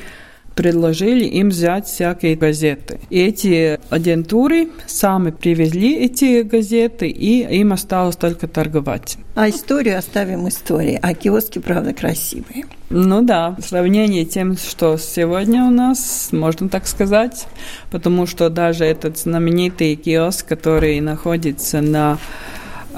предложили 0.55 1.25
им 1.25 1.51
взять 1.51 1.87
всякие 1.87 2.37
газеты. 2.37 3.01
И 3.11 3.21
эти 3.21 3.79
агентуры 3.91 4.69
сами 4.87 5.31
привезли 5.31 5.97
эти 5.97 6.43
газеты, 6.43 7.09
и 7.09 7.43
им 7.59 7.73
осталось 7.73 8.17
только 8.17 8.47
торговать. 8.49 9.19
А 9.35 9.49
историю 9.49 9.99
оставим 9.99 10.49
истории. 10.49 10.99
А 11.03 11.15
киоски, 11.15 11.59
правда, 11.59 11.93
красивые. 11.93 12.65
Ну 12.91 13.23
да, 13.23 13.57
в 13.59 13.63
сравнении 13.63 14.25
с 14.25 14.29
тем, 14.29 14.57
что 14.57 14.97
сегодня 14.99 15.65
у 15.65 15.71
нас, 15.71 16.29
можно 16.31 16.69
так 16.69 16.87
сказать, 16.87 17.47
потому 17.91 18.27
что 18.27 18.51
даже 18.51 18.85
этот 18.85 19.19
знаменитый 19.19 19.97
киоск, 19.97 20.47
который 20.47 21.01
находится 21.01 21.81
на 21.81 22.19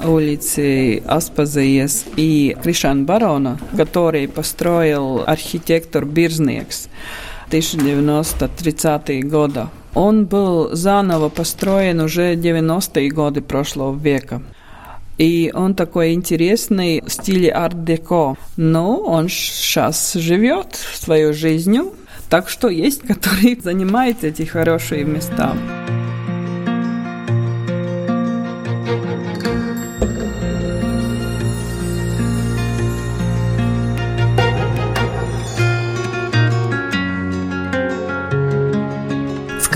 улице 0.05 1.01
Аспазиес 1.07 2.05
и 2.15 2.55
Кришан 2.61 3.05
Барона, 3.05 3.59
который 3.75 4.27
построил 4.27 5.23
архитектор 5.25 6.05
Бирзнекс, 6.05 6.89
1930-е 7.49 9.21
годы. 9.23 9.67
Он 9.93 10.25
был 10.25 10.75
заново 10.75 11.29
построен 11.29 12.01
уже 12.01 12.35
90-е 12.35 13.09
годы 13.09 13.41
прошлого 13.41 13.97
века. 13.97 14.41
И 15.17 15.51
он 15.53 15.73
такой 15.73 16.13
интересный 16.13 17.01
в 17.01 17.09
стиле 17.09 17.49
арт-деко. 17.49 18.35
Но 18.57 18.97
он 18.97 19.29
сейчас 19.29 20.13
живет 20.13 20.75
свою 20.75 21.33
жизнью, 21.33 21.93
так 22.29 22.49
что 22.49 22.69
есть, 22.69 23.01
которые 23.07 23.59
занимают 23.59 24.23
эти 24.23 24.43
хорошие 24.43 25.03
места. 25.03 25.55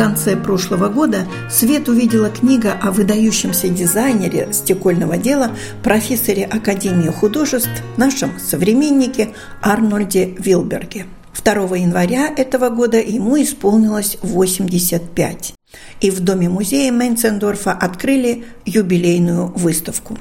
Конце 0.02 0.36
прошлого 0.36 0.90
года 0.90 1.28
Свет 1.52 1.88
увидела 1.88 2.32
книга 2.32 2.74
о 2.82 2.90
выдающемся 2.90 3.68
дизайнере 3.70 4.52
стекольного 4.52 5.16
дела, 5.16 5.52
профессоре 5.84 6.44
Академии 6.44 7.10
художеств, 7.10 7.70
нашем 7.98 8.32
современнике 8.40 9.30
Арнольде 9.62 10.34
Вилберге. 10.40 11.06
2 11.44 11.78
января 11.78 12.34
этого 12.36 12.70
года 12.70 12.98
ему 13.00 13.40
исполнилось 13.40 14.18
85. 14.24 15.54
И 16.00 16.10
в 16.10 16.20
Доме-музея 16.20 16.92
Менцендорфа 16.92 17.72
открыли 17.72 18.46
юбилейную 18.66 19.54
выставку. 19.56 20.18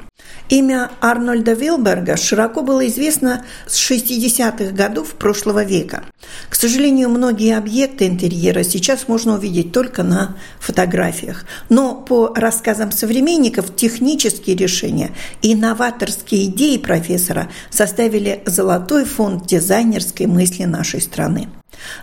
Имя 0.50 0.90
Арнольда 1.00 1.52
Вилберга 1.52 2.16
широко 2.16 2.62
было 2.62 2.84
известно 2.88 3.44
с 3.68 3.78
60-х 3.78 4.72
годов 4.72 5.14
прошлого 5.14 5.62
века. 5.62 6.02
К 6.48 6.56
сожалению, 6.56 7.08
многие 7.08 7.56
объекты 7.56 8.08
интерьера 8.08 8.64
сейчас 8.64 9.06
можно 9.06 9.34
увидеть 9.34 9.70
только 9.70 10.02
на 10.02 10.36
фотографиях. 10.58 11.44
Но 11.68 11.94
по 11.94 12.34
рассказам 12.34 12.90
современников 12.90 13.76
технические 13.76 14.56
решения 14.56 15.12
и 15.40 15.54
новаторские 15.54 16.46
идеи 16.46 16.78
профессора 16.78 17.48
составили 17.70 18.42
золотой 18.44 19.04
фонд 19.04 19.46
дизайнерской 19.46 20.26
мысли 20.26 20.64
нашей 20.64 21.00
страны. 21.00 21.48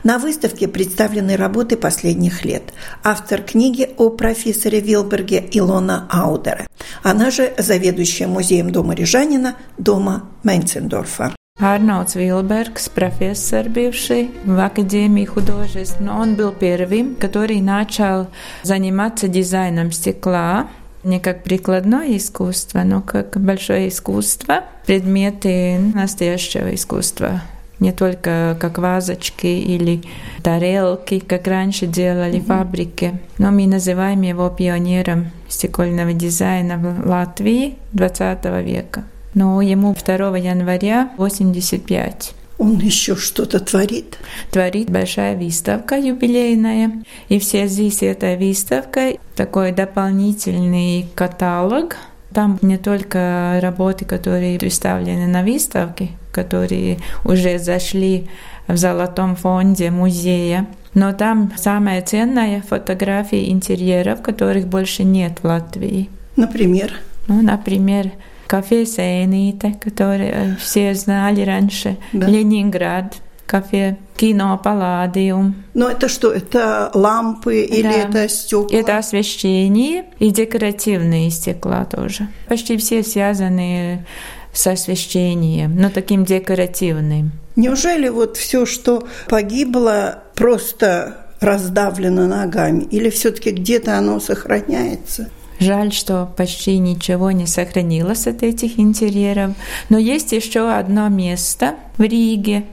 На 0.04 0.18
выставке 0.20 0.68
представлены 0.68 1.36
работы 1.36 1.78
последних 1.78 2.46
лет. 2.46 2.64
Автор 3.04 3.42
книги 3.42 3.90
о 3.98 4.10
профессоре 4.10 4.80
Вилберге 4.80 5.48
Илона 5.52 6.08
Аудера. 6.10 6.68
Она 7.04 7.32
же 7.32 7.54
заведующая 7.58 8.28
музеем 8.28 8.72
Дома 8.72 8.96
Рижанина, 8.96 9.56
Дома 9.78 10.30
Мейнцендорфа. 10.44 11.34
Арнольds 11.60 12.16
Вилбергс, 12.16 12.90
профессор 12.90 13.68
бывший 13.68 14.30
в 14.46 14.60
Академии 14.60 15.26
художеств, 15.26 15.98
но 16.00 16.20
он 16.20 16.36
был 16.36 16.52
первым, 16.52 17.16
который 17.16 17.62
начал 17.62 18.28
заниматься 18.62 19.28
дизайном 19.28 19.92
стекла 19.92 20.68
не 21.04 21.20
как 21.20 21.44
прикладное 21.44 22.16
искусство, 22.18 22.84
но 22.84 23.02
как 23.02 23.40
большое 23.42 23.90
искусство, 23.90 24.66
предметы 24.86 25.80
настоящего 25.80 26.76
искусства 26.76 27.42
не 27.80 27.92
только 27.92 28.58
как 28.60 28.78
вазочки 28.78 29.48
или 29.48 30.02
тарелки, 30.44 31.20
как 31.20 31.48
раньше 31.48 31.88
делали 31.88 32.40
mm-hmm. 32.40 32.46
фабрики. 32.46 33.20
Но 33.38 33.52
мы 33.52 33.68
называем 33.68 34.22
его 34.22 34.50
пионером 34.50 35.32
стекольного 35.48 36.14
дизайна 36.14 36.78
в 36.78 37.08
Латвии 37.08 37.76
20 37.94 38.46
века. 38.66 39.04
Но 39.34 39.62
ему 39.62 39.94
2 39.94 40.38
января 40.38 41.12
85. 41.18 42.34
Он 42.58 42.78
еще 42.80 43.16
что-то 43.16 43.60
творит. 43.60 44.18
Творит 44.50 44.90
большая 44.90 45.38
выставка 45.38 45.96
юбилейная. 45.96 47.04
И 47.30 47.40
все 47.40 47.68
здесь 47.68 48.02
этой 48.02 48.36
выставкой 48.38 49.20
такой 49.36 49.72
дополнительный 49.72 51.08
каталог. 51.14 51.98
Там 52.34 52.60
не 52.62 52.78
только 52.78 53.60
работы, 53.62 54.06
которые 54.06 54.60
выставлены 54.60 55.28
на 55.28 55.44
выставке, 55.44 56.10
которые 56.32 56.98
уже 57.24 57.58
зашли 57.58 58.30
в 58.68 58.76
золотом 58.78 59.36
фонде 59.36 59.92
музея, 59.92 60.68
но 60.94 61.14
там 61.14 61.52
самая 61.58 62.02
ценная 62.02 62.62
фотографии 62.62 63.52
интерьеров, 63.52 64.22
которых 64.22 64.68
больше 64.68 65.04
нет 65.04 65.40
в 65.42 65.46
Латвии. 65.46 66.10
Например? 66.36 66.94
Ну, 67.28 67.42
например, 67.42 68.12
кафе 68.48 68.86
Сейните, 68.86 69.76
которое 69.80 70.58
все 70.60 70.94
знали 70.96 71.42
раньше, 71.42 71.98
да. 72.14 72.28
Ленинград, 72.28 73.18
кафе 73.48 73.98
кино 74.16 74.60
Палладиум. 74.64 75.56
Но 75.74 75.90
это 75.90 76.10
что, 76.10 76.32
это 76.32 76.92
лампы 76.94 77.68
да. 77.70 77.76
или 77.76 77.96
это 77.96 78.30
стекла? 78.30 78.78
Это 78.78 78.98
освещение 78.98 80.06
и 80.20 80.30
декоративные 80.30 81.32
стекла 81.32 81.86
тоже. 81.86 82.28
Почти 82.48 82.78
все 82.78 83.02
связаны 83.04 84.06
с 84.54 84.68
освещением, 84.68 85.76
но 85.76 85.90
таким 85.90 86.26
декоративным. 86.26 87.32
Неужели 87.56 88.10
вот 88.10 88.38
все, 88.38 88.66
что 88.66 89.08
погибло, 89.28 90.24
просто 90.36 91.26
раздавлено 91.40 92.28
ногами? 92.28 92.84
Или 92.92 93.10
все-таки 93.10 93.52
где-то 93.52 93.98
оно 93.98 94.20
сохраняется? 94.20 95.30
Жаль, 95.60 95.92
что 95.92 96.30
почти 96.38 96.78
ничего 96.78 97.32
не 97.32 97.48
сохранилось 97.48 98.28
от 98.28 98.44
этих 98.44 98.80
интерьеров. 98.80 99.52
Но 99.90 99.98
есть 99.98 100.32
еще 100.32 100.72
одно 100.72 101.10
место 101.10 101.76
в 101.98 102.04
Риге. 102.04 102.66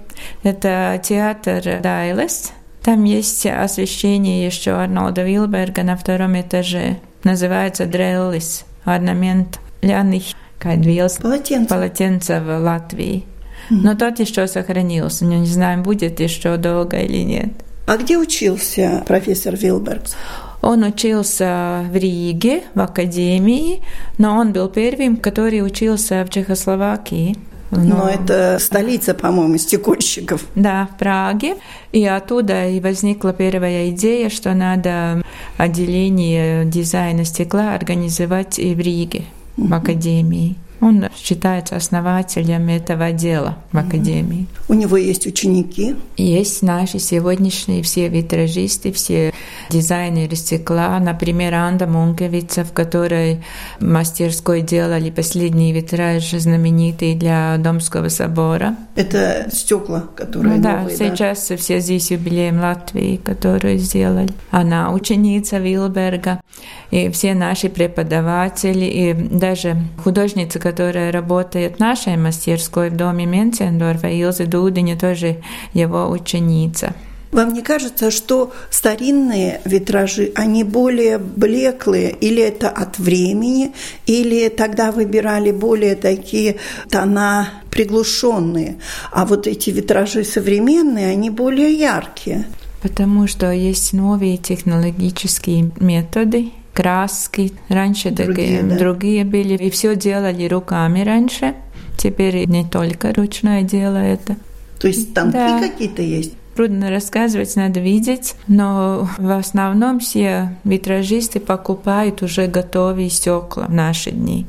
Это 0.42 1.00
театр 1.02 1.80
Дайлес. 1.82 2.52
Там 2.82 3.04
есть 3.04 3.46
освещение 3.46 4.44
еще 4.44 4.72
Арнолда 4.72 5.22
Вилберга 5.22 5.82
на 5.82 5.96
втором 5.96 6.38
этаже. 6.38 6.98
Называется 7.22 7.86
Дреллис. 7.86 8.64
Орнамент 8.84 9.58
ляных 9.80 10.24
кайдвилс. 10.58 11.16
Полотенце. 11.16 11.68
Полотенце 11.68 12.40
в 12.40 12.58
Латвии. 12.58 13.24
Но 13.70 13.94
тот 13.94 14.20
еще 14.20 14.46
сохранился. 14.46 15.24
Не 15.24 15.46
знаем, 15.46 15.82
будет 15.82 16.20
еще 16.20 16.58
долго 16.58 16.98
или 16.98 17.22
нет. 17.22 17.48
А 17.86 17.96
где 17.96 18.18
учился 18.18 19.02
профессор 19.06 19.56
Вилбергс? 19.56 20.16
Он 20.64 20.83
учился 20.83 21.85
в 21.90 21.94
Риге, 21.94 22.62
в 22.75 22.80
академии, 22.80 23.83
но 24.16 24.38
он 24.38 24.52
был 24.54 24.68
первым, 24.68 25.18
который 25.18 25.61
учился 25.61 26.25
в 26.25 26.30
Чехословакии. 26.30 27.37
Но, 27.71 27.83
но 27.83 28.09
это 28.09 28.56
столица, 28.59 29.12
по-моему, 29.12 29.59
стекольщиков. 29.59 30.47
Да, 30.54 30.88
в 30.90 30.99
Праге. 30.99 31.56
И 31.92 32.06
оттуда 32.06 32.67
и 32.67 32.80
возникла 32.80 33.34
первая 33.34 33.91
идея, 33.91 34.30
что 34.30 34.54
надо 34.54 35.23
отделение 35.58 36.65
дизайна 36.65 37.26
стекла 37.26 37.75
организовать 37.75 38.58
и 38.58 38.75
в 38.75 38.80
Риге, 38.80 39.25
в 39.58 39.75
академии. 39.75 40.56
Он 40.84 41.06
считается 41.16 41.76
основателем 41.76 42.68
этого 42.68 43.10
дела 43.12 43.56
в 43.73 43.78
Академии. 43.78 44.47
У 44.68 44.75
него 44.75 44.99
есть 44.99 45.26
ученики? 45.26 45.97
Есть 46.18 46.62
наши 46.62 46.99
сегодняшние 46.99 47.82
все 47.82 48.08
витражисты, 48.08 48.92
все 48.92 49.32
дизайнеры 49.70 50.36
стекла. 50.36 50.99
Например, 50.99 51.54
Анда 51.54 51.86
Мункевица, 51.86 52.64
в 52.64 52.73
которой 52.75 53.42
мастерской 53.80 54.60
делали 54.60 55.08
последний 55.08 55.73
витраж 55.73 56.30
знаменитый 56.32 57.14
для 57.14 57.56
Домского 57.56 58.10
собора. 58.10 58.76
Это 58.94 59.49
стекла, 59.50 60.04
которые 60.14 60.56
ну, 60.56 60.62
да, 60.62 60.80
новые, 60.80 60.99
сейчас 60.99 61.49
да? 61.49 61.56
все 61.56 61.80
здесь 61.80 62.10
юбилеем 62.10 62.60
Латвии, 62.60 63.16
которые 63.16 63.78
сделали. 63.78 64.28
Она 64.50 64.92
ученица 64.92 65.56
Вилберга, 65.56 66.42
и 66.90 67.08
все 67.10 67.34
наши 67.34 67.70
преподаватели, 67.70 68.84
и 68.84 69.12
даже 69.14 69.76
художница, 70.02 70.58
которая 70.58 70.74
работает 70.80 71.76
в 71.76 71.80
нашей 71.80 72.17
мастерской 72.17 72.91
в 72.91 72.97
доме 72.97 73.26
Менцендорфа, 73.26 74.08
Илза 74.08 74.47
Дудиня, 74.47 74.99
тоже 74.99 75.37
его 75.73 76.08
ученица. 76.10 76.95
Вам 77.34 77.52
не 77.52 77.63
кажется, 77.63 78.13
что 78.13 78.52
старинные 78.71 79.60
витражи, 79.65 80.30
они 80.37 80.63
более 80.63 81.19
блеклые, 81.19 82.13
или 82.13 82.41
это 82.41 82.69
от 82.69 83.00
времени, 83.00 83.73
или 84.06 84.49
тогда 84.49 84.93
выбирали 84.93 85.50
более 85.50 85.97
такие 85.97 86.58
тона 86.89 87.49
приглушенные, 87.73 88.76
а 89.10 89.26
вот 89.26 89.49
эти 89.49 89.71
витражи 89.71 90.23
современные, 90.23 91.08
они 91.08 91.28
более 91.28 91.73
яркие? 91.73 92.45
Потому 92.82 93.26
что 93.26 93.50
есть 93.50 93.93
новые 93.93 94.37
технологические 94.37 95.73
методы, 95.80 96.52
краски. 96.75 97.52
Раньше 97.69 98.10
другие, 98.10 98.58
такие 98.58 98.63
да. 98.63 98.78
другие 98.78 99.25
были. 99.25 99.56
И 99.56 99.71
все 99.71 99.97
делали 99.97 100.47
руками 100.47 101.00
раньше. 101.00 101.54
Теперь 101.97 102.47
не 102.47 102.65
только 102.65 103.15
ручное 103.15 103.63
дело 103.63 103.97
это. 103.97 104.37
То 104.78 104.89
есть 104.89 105.10
станки 105.10 105.32
да. 105.32 105.60
какие-то 105.60 106.02
есть? 106.02 106.34
Трудно 106.54 106.88
рассказывать, 106.88 107.56
надо 107.56 107.80
видеть, 107.80 108.36
но 108.47 109.08
в 109.19 109.36
основном 109.36 109.99
все 109.99 110.56
витражисты 110.62 111.40
покупают 111.40 112.23
уже 112.23 112.47
готовые 112.47 113.10
стекла 113.10 113.64
в 113.67 113.73
наши 113.73 114.12
дни. 114.12 114.47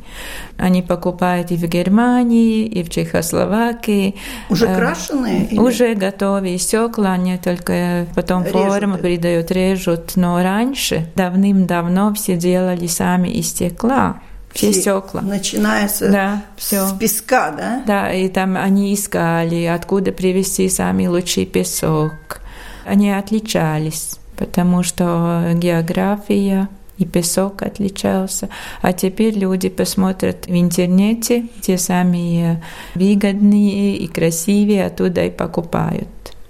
Они 0.58 0.84
покупают 0.84 1.52
и 1.52 1.56
в 1.56 1.63
Германии, 1.63 2.65
и 2.68 2.84
в 2.84 2.89
Чехословакии. 2.89 4.15
Уже 4.50 4.68
э, 4.68 4.76
крашеные? 4.76 5.46
Или? 5.46 5.60
Уже 5.60 5.96
готовые 5.96 6.60
стекла, 6.60 7.13
они 7.13 7.38
только 7.38 8.06
потом 8.13 8.44
режут. 8.44 8.62
форму 8.62 8.98
придают, 9.00 9.50
режут. 9.50 10.12
Но 10.15 10.41
раньше, 10.44 11.08
давным-давно, 11.15 12.13
все 12.13 12.38
делали 12.38 12.86
сами 12.86 13.30
из 13.30 13.50
стекла 13.50 14.22
все 14.56 14.74
стекла. 14.74 15.22
Начиная 15.22 15.88
с, 15.88 16.00
да, 16.00 16.44
все. 16.56 16.88
с 16.88 16.94
песка, 16.94 17.52
да? 17.52 17.84
Да, 17.86 18.13
и 18.13 18.30
там 18.30 18.56
они 18.56 18.94
искали, 18.94 19.65
откуда 19.65 20.12
привезти 20.12 20.70
самый 20.70 21.08
лучший 21.08 21.46
песок. 21.46 22.41
Они 22.86 23.12
отличались, 23.12 24.18
потому 24.38 24.84
что 24.84 25.52
география 25.56 26.70
и 26.98 27.06
песок 27.06 27.63
отличался. 27.63 28.50
А 28.82 28.94
теперь 28.94 29.38
люди 29.38 29.68
посмотрят 29.68 30.48
в 30.48 30.52
интернете, 30.52 31.48
те 31.62 31.78
самые 31.78 32.63
выгодные 32.96 33.98
и 33.98 34.08
красивые, 34.08 34.86
оттуда 34.86 35.26
и 35.26 35.32
покупают. 35.32 36.08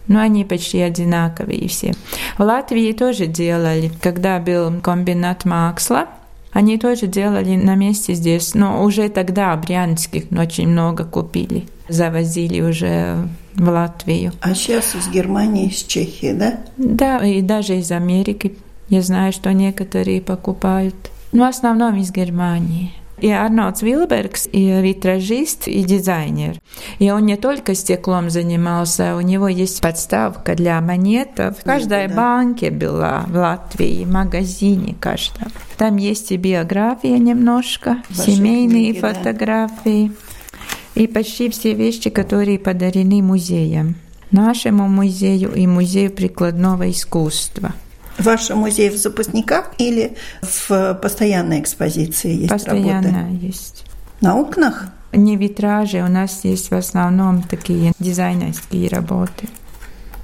Но 0.08 0.20
они 0.20 0.46
почти 0.46 0.82
одинаковые 0.82 1.68
все. 1.68 1.96
В 2.38 2.44
Латвии 2.44 2.91
тоже 2.91 3.26
делали, 3.26 3.91
когда 4.02 4.38
был 4.38 4.80
комбинат 4.82 5.46
Максла, 5.46 6.08
они 6.56 6.78
тоже 6.78 7.08
делали 7.08 7.58
на 7.58 7.76
месте 7.76 8.13
здесь, 8.13 8.54
но 8.54 8.82
уже 8.82 9.10
тогда 9.10 9.54
брянских 9.58 10.24
очень 10.32 10.70
много 10.70 11.04
купили. 11.04 11.65
Завозили 11.89 12.62
уже 12.62 13.28
в 13.56 13.68
Латвию. 13.68 14.32
А 14.39 14.56
сейчас 14.56 14.96
из 14.96 15.10
Германии, 15.10 15.68
из 15.68 15.84
Чехии, 15.84 16.32
да? 16.32 16.62
Да, 16.78 17.26
и 17.26 17.41
даже 17.41 17.76
из 17.78 17.91
Америки. 17.91 18.56
Я 18.88 19.02
знаю, 19.02 19.34
что 19.34 19.52
некоторые 19.52 20.22
покупают. 20.22 20.96
Но 21.34 21.44
в 21.44 21.50
основном 21.50 21.98
из 21.98 22.10
Германии. 22.10 22.94
И 23.19 23.30
Арнольд 23.30 23.82
Вилбергс, 23.82 24.47
и 24.51 24.82
витражист, 24.82 25.67
и 25.67 25.84
дизайнер. 25.84 26.60
И 26.99 27.10
он 27.12 27.25
не 27.25 27.38
только 27.38 27.73
стеклом 27.73 28.30
занимался, 28.30 29.15
у 29.15 29.21
него 29.21 29.47
есть 29.47 29.82
подставка 29.82 30.56
для 30.56 30.82
монетов. 30.82 31.60
В 31.60 31.63
каждой 31.63 32.08
да. 32.08 32.15
банке 32.15 32.71
была 32.71 33.23
в 33.28 33.36
Латвии, 33.36 34.04
в 34.04 34.12
магазине 34.12 34.95
каждом. 34.99 35.47
Там 35.78 35.95
есть 35.97 36.32
и 36.32 36.38
биография 36.38 37.17
немножко, 37.17 37.97
Ваши 38.10 38.32
семейные 38.32 38.91
книги, 38.91 38.99
фотографии. 38.99 40.08
Да. 40.08 41.01
И 41.01 41.08
почти 41.08 41.49
все 41.49 41.73
вещи, 41.73 42.10
которые 42.10 42.60
подарены 42.60 43.21
музеям. 43.21 43.95
нашему 44.32 44.88
музею 44.88 45.54
и 45.54 45.67
музею 45.67 46.12
прикладного 46.12 46.89
искусства. 46.89 47.73
Ваш 48.17 48.49
музей 48.51 48.89
в 48.89 48.97
запасниках 48.97 49.71
или 49.78 50.15
в 50.41 50.93
постоянной 51.01 51.60
экспозиции 51.60 52.34
есть 52.34 52.49
Постоянно 52.49 53.19
работы? 53.21 53.45
есть. 53.45 53.86
На 54.21 54.36
окнах? 54.38 54.86
Не 55.12 55.36
витражи, 55.38 56.01
у 56.01 56.08
нас 56.08 56.41
есть 56.43 56.71
в 56.71 56.75
основном 56.75 57.41
такие 57.43 57.91
дизайнерские 57.99 58.89
работы. 58.89 59.47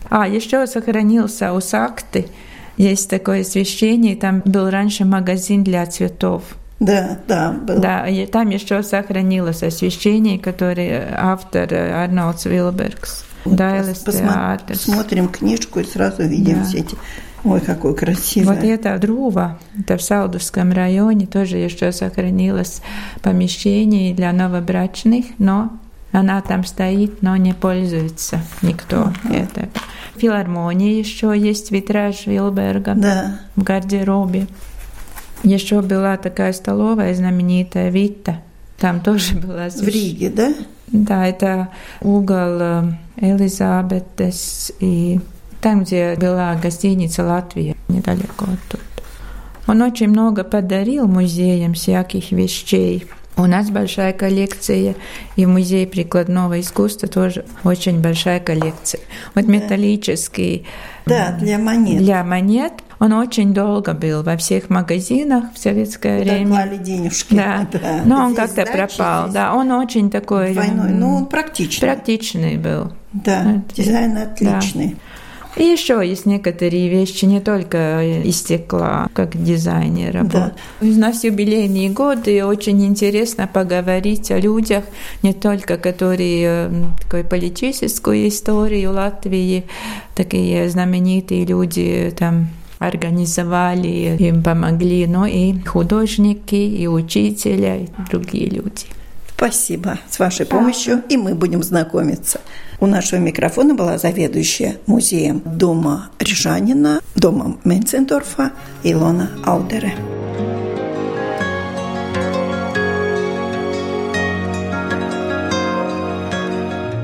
А, 0.09 0.27
еще 0.27 0.67
сохранился 0.67 1.53
у 1.53 1.61
Сакты, 1.61 2.27
есть 2.77 3.09
такое 3.09 3.41
освещение, 3.41 4.15
там 4.15 4.41
был 4.45 4.69
раньше 4.69 5.05
магазин 5.05 5.63
для 5.63 5.85
цветов. 5.85 6.43
Да, 6.79 7.19
да, 7.27 7.51
был. 7.51 7.79
Да, 7.79 8.07
и 8.07 8.25
там 8.25 8.49
еще 8.49 8.81
сохранилось 8.83 9.63
освещение, 9.63 10.39
которое 10.39 11.13
автор 11.17 11.71
Арнольдс 11.73 12.45
Вилбергс. 12.45 13.25
Вот 13.45 13.55
Дайлес 13.55 14.03
посма- 14.03 14.57
театр. 14.57 14.75
Смотрим 14.77 15.27
книжку 15.29 15.79
и 15.79 15.83
сразу 15.83 16.23
видим 16.23 16.59
Да. 16.59 16.63
все 16.65 16.79
эти. 16.79 16.95
Ой, 17.43 17.59
какой 17.59 17.95
красивый. 17.95 18.55
Вот 18.55 18.63
это 18.63 18.97
Друва, 18.99 19.59
это 19.79 19.97
в 19.97 20.01
Саудовском 20.03 20.71
районе, 20.73 21.25
тоже 21.25 21.57
еще 21.57 21.91
сохранилось 21.91 22.81
помещение 23.23 24.13
для 24.13 24.31
новобрачных, 24.31 25.25
но 25.39 25.71
она 26.11 26.41
там 26.41 26.63
стоит, 26.65 27.21
но 27.21 27.35
не 27.37 27.53
пользуется 27.53 28.41
никто. 28.61 29.11
Это. 29.29 29.69
В 30.15 30.19
филармонии 30.19 30.93
еще 30.99 31.33
есть 31.35 31.71
витраж 31.71 32.27
Вилберга 32.27 32.93
Да. 32.95 33.39
в 33.55 33.63
гардеробе. 33.63 34.47
Еще 35.43 35.81
была 35.81 36.17
такая 36.17 36.53
столовая 36.53 37.15
знаменитая 37.15 37.89
Вита. 37.89 38.41
Там 38.77 38.99
тоже 38.99 39.35
была 39.35 39.69
В 39.69 39.87
Риге, 39.87 40.29
да? 40.29 40.53
Да, 40.87 41.25
это 41.25 41.69
угол 42.01 42.57
э, 42.59 42.83
Элизабетес 43.17 44.71
и 44.79 45.19
там, 45.61 45.83
где 45.83 46.15
была 46.15 46.55
гостиница 46.55 47.23
Латвия, 47.23 47.75
недалеко 47.87 48.45
оттуда. 48.45 48.83
Он 49.67 49.81
очень 49.81 50.09
много 50.09 50.43
подарил 50.43 51.07
музеям 51.07 51.73
всяких 51.73 52.31
вещей. 52.31 53.05
У 53.37 53.45
нас 53.45 53.69
большая 53.69 54.11
коллекция, 54.11 54.95
и 55.37 55.45
в 55.45 55.49
музее 55.49 55.87
прикладного 55.87 56.59
искусства 56.59 57.07
тоже 57.07 57.45
очень 57.63 58.01
большая 58.01 58.39
коллекция. 58.41 58.99
Вот 59.35 59.45
металлический 59.47 60.65
Да, 61.05 61.31
для 61.39 61.57
монет. 61.57 61.99
для 62.03 62.23
монет, 62.23 62.73
он 62.99 63.13
очень 63.13 63.53
долго 63.53 63.93
был 63.93 64.21
во 64.21 64.35
всех 64.37 64.69
магазинах 64.69 65.45
в 65.55 65.57
советское 65.59 66.19
Куда 66.19 66.33
время. 66.33 66.47
клали 66.49 66.77
денежки. 66.77 67.33
Да. 67.33 67.65
но 68.05 68.25
он 68.25 68.35
как-то 68.35 68.65
пропал. 68.65 69.23
здесь 69.23 69.33
Да, 69.35 69.55
он 69.55 69.71
очень 69.71 70.11
такой 70.11 70.53
Двойной. 70.53 70.91
Ну, 70.91 71.15
он 71.15 71.25
практичный. 71.27 71.87
практичный 71.87 72.57
был. 72.57 72.91
Да, 73.13 73.41
Это- 73.41 73.75
дизайн 73.81 74.17
отличный. 74.17 74.97
И 75.57 75.63
еще 75.63 76.01
есть 76.03 76.25
некоторые 76.25 76.87
вещи 76.87 77.25
не 77.25 77.41
только 77.41 78.21
из 78.23 78.37
стекла, 78.37 79.09
как 79.13 79.41
дизайнер 79.41 80.13
работает. 80.13 80.53
У 80.79 80.85
нас 80.85 81.23
юбилейные 81.23 81.89
годы, 81.89 82.37
и 82.37 82.41
очень 82.41 82.85
интересно 82.85 83.47
поговорить 83.47 84.31
о 84.31 84.39
людях, 84.39 84.83
не 85.23 85.33
только 85.33 85.77
которые 85.77 86.67
м, 86.67 86.95
такой 87.01 87.23
политическую 87.23 88.27
историю 88.27 88.93
Латвии, 88.93 89.65
такие 90.15 90.69
знаменитые 90.69 91.45
люди 91.45 92.13
там 92.17 92.47
организовали, 92.79 94.15
им 94.17 94.41
помогли, 94.41 95.05
но 95.05 95.25
и 95.25 95.59
художники, 95.59 96.55
и 96.55 96.87
учителя, 96.87 97.77
и 97.77 97.87
другие 98.09 98.49
люди. 98.49 98.85
Спасибо. 99.35 99.97
С 100.09 100.19
вашей 100.19 100.45
помощью 100.45 101.01
и 101.09 101.17
мы 101.17 101.33
будем 101.35 101.63
знакомиться. 101.63 102.39
У 102.81 102.87
нашего 102.87 103.19
микрофона 103.19 103.75
была 103.75 103.99
заведующая 103.99 104.77
музеем 104.87 105.43
дома 105.45 106.09
Рижанина, 106.17 106.99
домом 107.13 107.59
Менцендорфа 107.63 108.53
Илона 108.81 109.29
Аудере. 109.45 109.93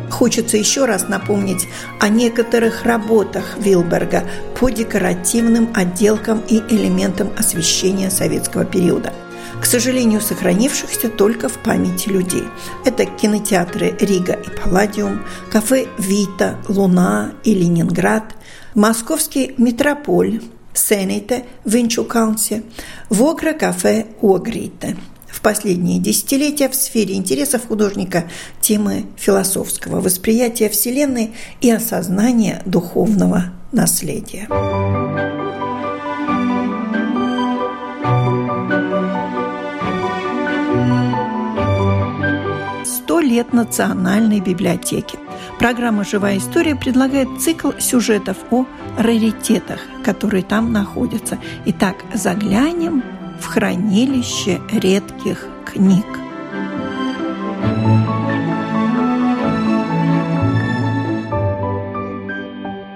Хочется 0.10 0.58
еще 0.58 0.86
раз 0.86 1.10
напомнить 1.10 1.68
о 2.00 2.10
некоторых 2.10 2.84
работах 2.84 3.60
Вилберга 3.60 4.24
по 4.60 4.72
декоративным 4.72 5.70
отделкам 5.76 6.42
и 6.48 6.58
элементам 6.70 7.30
освещения 7.38 8.10
советского 8.10 8.66
периода– 8.66 9.14
к 9.62 9.66
сожалению, 9.66 10.22
сохранившихся 10.22 11.10
только 11.10 11.50
в 11.50 11.58
памяти 11.60 12.10
людей. 12.10 12.44
Это 12.86 13.06
кинотеатры 13.06 13.96
Рига 14.00 14.34
и 14.34 14.50
Палладиум, 14.50 15.26
кафе 15.52 15.88
Вита, 15.98 16.58
Луна 16.68 17.34
и 17.44 17.54
Ленинград, 17.54 18.36
московский 18.76 19.54
Метрополь, 19.58 20.42
Сенейте 20.74 21.46
в 21.64 21.76
Инчукаунсе, 21.76 22.64
Вогра 23.10 23.54
кафе 23.54 24.06
Огрите. 24.22 24.96
В 25.28 25.42
последние 25.42 26.00
десятилетия 26.00 26.70
в 26.70 26.76
сфере 26.76 27.16
интересов 27.16 27.68
художника 27.68 28.30
темы 28.62 29.06
философского 29.18 30.02
восприятия 30.02 30.70
Вселенной 30.70 31.34
и 31.62 31.70
осознания 31.70 32.62
духовного 32.66 33.52
наследия. 33.72 34.48
Лет 43.28 43.54
Национальной 43.54 44.40
библиотеки». 44.40 45.20
Программа 45.60 46.04
«Живая 46.04 46.38
история» 46.38 46.76
предлагает 46.76 47.28
цикл 47.40 47.72
сюжетов 47.80 48.38
о 48.50 48.66
раритетах, 48.98 49.82
которые 50.04 50.44
там 50.44 50.72
находятся. 50.72 51.38
Итак, 51.66 51.98
заглянем 52.14 53.04
в 53.40 53.46
хранилище 53.46 54.60
редких 54.72 55.46
книг. 55.66 56.06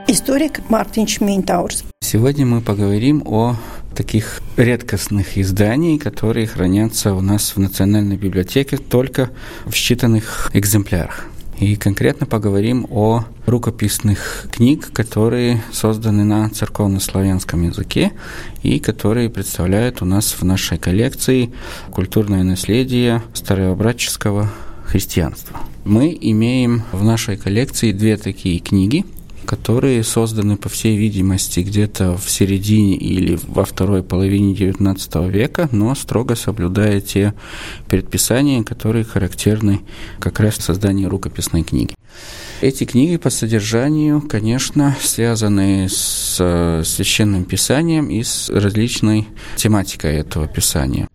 Историк 0.07 0.69
Мартин 0.69 1.07
Шмейнтаурс. 1.07 1.83
Сегодня 2.01 2.45
мы 2.45 2.59
поговорим 2.59 3.23
о 3.25 3.55
таких 3.95 4.41
редкостных 4.57 5.37
изданиях, 5.37 6.01
которые 6.01 6.47
хранятся 6.47 7.13
у 7.13 7.21
нас 7.21 7.55
в 7.55 7.59
Национальной 7.59 8.17
библиотеке 8.17 8.77
только 8.77 9.29
в 9.65 9.71
считанных 9.71 10.49
экземплярах. 10.53 11.25
И 11.59 11.75
конкретно 11.75 12.25
поговорим 12.25 12.87
о 12.89 13.25
рукописных 13.45 14.47
книг, 14.51 14.91
которые 14.93 15.61
созданы 15.71 16.23
на 16.23 16.49
церковно-славянском 16.49 17.61
языке 17.61 18.13
и 18.63 18.79
которые 18.79 19.29
представляют 19.29 20.01
у 20.01 20.05
нас 20.05 20.31
в 20.31 20.43
нашей 20.43 20.79
коллекции 20.79 21.53
культурное 21.91 22.43
наследие 22.43 23.21
старообрядческого 23.33 24.49
христианства. 24.85 25.59
Мы 25.85 26.17
имеем 26.19 26.81
в 26.91 27.03
нашей 27.03 27.37
коллекции 27.37 27.91
две 27.91 28.17
такие 28.17 28.57
книги– 28.59 29.05
которые 29.51 30.01
созданы, 30.05 30.55
по 30.55 30.69
всей 30.69 30.95
видимости, 30.95 31.59
где-то 31.59 32.15
в 32.15 32.29
середине 32.31 32.95
или 32.95 33.37
во 33.49 33.65
второй 33.65 34.01
половине 34.01 34.53
XIX 34.53 35.29
века, 35.29 35.67
но 35.73 35.93
строго 35.93 36.35
соблюдая 36.35 37.01
те 37.01 37.33
предписания, 37.89 38.63
которые 38.63 39.03
характерны 39.03 39.81
как 40.19 40.39
раз 40.39 40.55
созданию 40.55 41.09
рукописной 41.09 41.63
книги. 41.63 41.93
Эти 42.61 42.85
книги 42.85 43.17
по 43.17 43.29
содержанию, 43.29 44.21
конечно, 44.21 44.95
связаны 45.01 45.89
с 45.89 46.83
священным 46.85 47.43
писанием 47.43 48.09
и 48.09 48.23
с 48.23 48.49
различной 48.49 49.27
тематикой 49.57 50.15
этого 50.15 50.47
писания. 50.47 51.09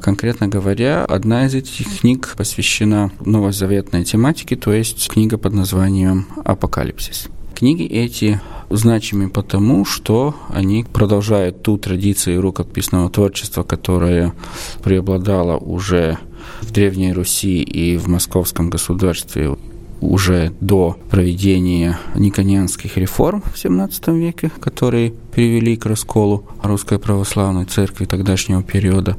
Конкретно 0.00 0.48
говоря, 0.48 1.04
одна 1.04 1.46
из 1.46 1.54
этих 1.54 2.00
книг 2.00 2.34
посвящена 2.36 3.12
новозаветной 3.24 4.02
тематике, 4.02 4.56
то 4.56 4.72
есть 4.72 5.08
книга 5.08 5.38
под 5.38 5.52
названием 5.52 6.26
«Апокалипсис». 6.44 7.28
Книги 7.56 7.84
эти 7.84 8.38
значимы 8.68 9.30
потому, 9.30 9.86
что 9.86 10.34
они 10.50 10.84
продолжают 10.84 11.62
ту 11.62 11.78
традицию 11.78 12.42
рукописного 12.42 13.08
творчества, 13.08 13.62
которая 13.62 14.34
преобладала 14.82 15.56
уже 15.56 16.18
в 16.60 16.70
Древней 16.70 17.14
Руси 17.14 17.62
и 17.62 17.96
в 17.96 18.08
Московском 18.08 18.68
государстве 18.68 19.56
уже 20.00 20.52
до 20.60 20.96
проведения 21.10 21.98
никонианских 22.14 22.96
реформ 22.96 23.42
в 23.42 23.54
XVII 23.54 24.18
веке, 24.18 24.50
которые 24.60 25.12
привели 25.32 25.76
к 25.76 25.86
расколу 25.86 26.46
Русской 26.62 26.98
Православной 26.98 27.64
Церкви 27.64 28.04
тогдашнего 28.04 28.62
периода. 28.62 29.16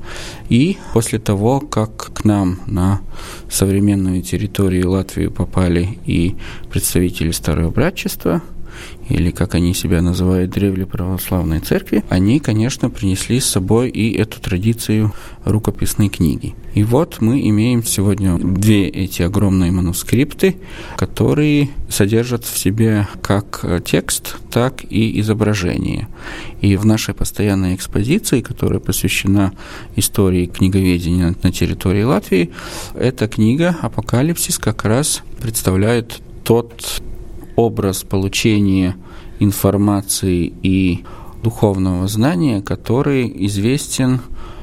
И 0.49 0.77
после 0.93 1.19
того, 1.19 1.59
как 1.59 2.13
к 2.13 2.23
нам 2.25 2.59
на 2.67 3.01
современную 3.49 4.21
территорию 4.21 4.91
Латвии 4.91 5.27
попали 5.27 5.99
и 6.05 6.35
представители 6.69 7.31
старого 7.31 7.69
братчества, 7.69 8.41
или 9.09 9.31
как 9.31 9.55
они 9.55 9.73
себя 9.73 10.01
называют, 10.01 10.51
древле 10.51 10.85
православной 10.85 11.59
церкви, 11.59 12.03
они, 12.09 12.39
конечно, 12.39 12.89
принесли 12.89 13.39
с 13.39 13.45
собой 13.45 13.89
и 13.89 14.13
эту 14.15 14.39
традицию 14.41 15.13
рукописной 15.45 16.09
книги. 16.09 16.55
И 16.73 16.83
вот 16.83 17.21
мы 17.21 17.47
имеем 17.49 17.83
сегодня 17.83 18.37
две 18.37 18.87
эти 18.87 19.21
огромные 19.21 19.71
манускрипты, 19.71 20.57
которые 20.97 21.69
содержат 21.89 22.43
в 22.43 22.57
себе 22.57 23.07
как 23.21 23.65
текст, 23.85 24.37
так 24.51 24.83
и 24.89 25.19
изображение. 25.19 26.07
И 26.61 26.75
в 26.75 26.85
нашей 26.85 27.13
постоянной 27.13 27.75
экспозиции, 27.75 28.41
которая 28.41 28.79
посвящена 28.79 29.53
истории 29.95 30.45
книговедения 30.45 31.33
на 31.41 31.51
территории 31.51 32.03
Латвии, 32.03 32.51
эта 32.93 33.27
книга 33.27 33.75
«Апокалипсис» 33.81 34.57
как 34.57 34.85
раз 34.85 35.23
представляет 35.41 36.21
тот 36.43 37.01
образ 37.57 38.03
получения 38.03 38.95
информации 39.39 40.53
и 40.63 41.03
духовного 41.43 42.07
знания, 42.07 42.61
который 42.61 43.29
известен 43.47 44.21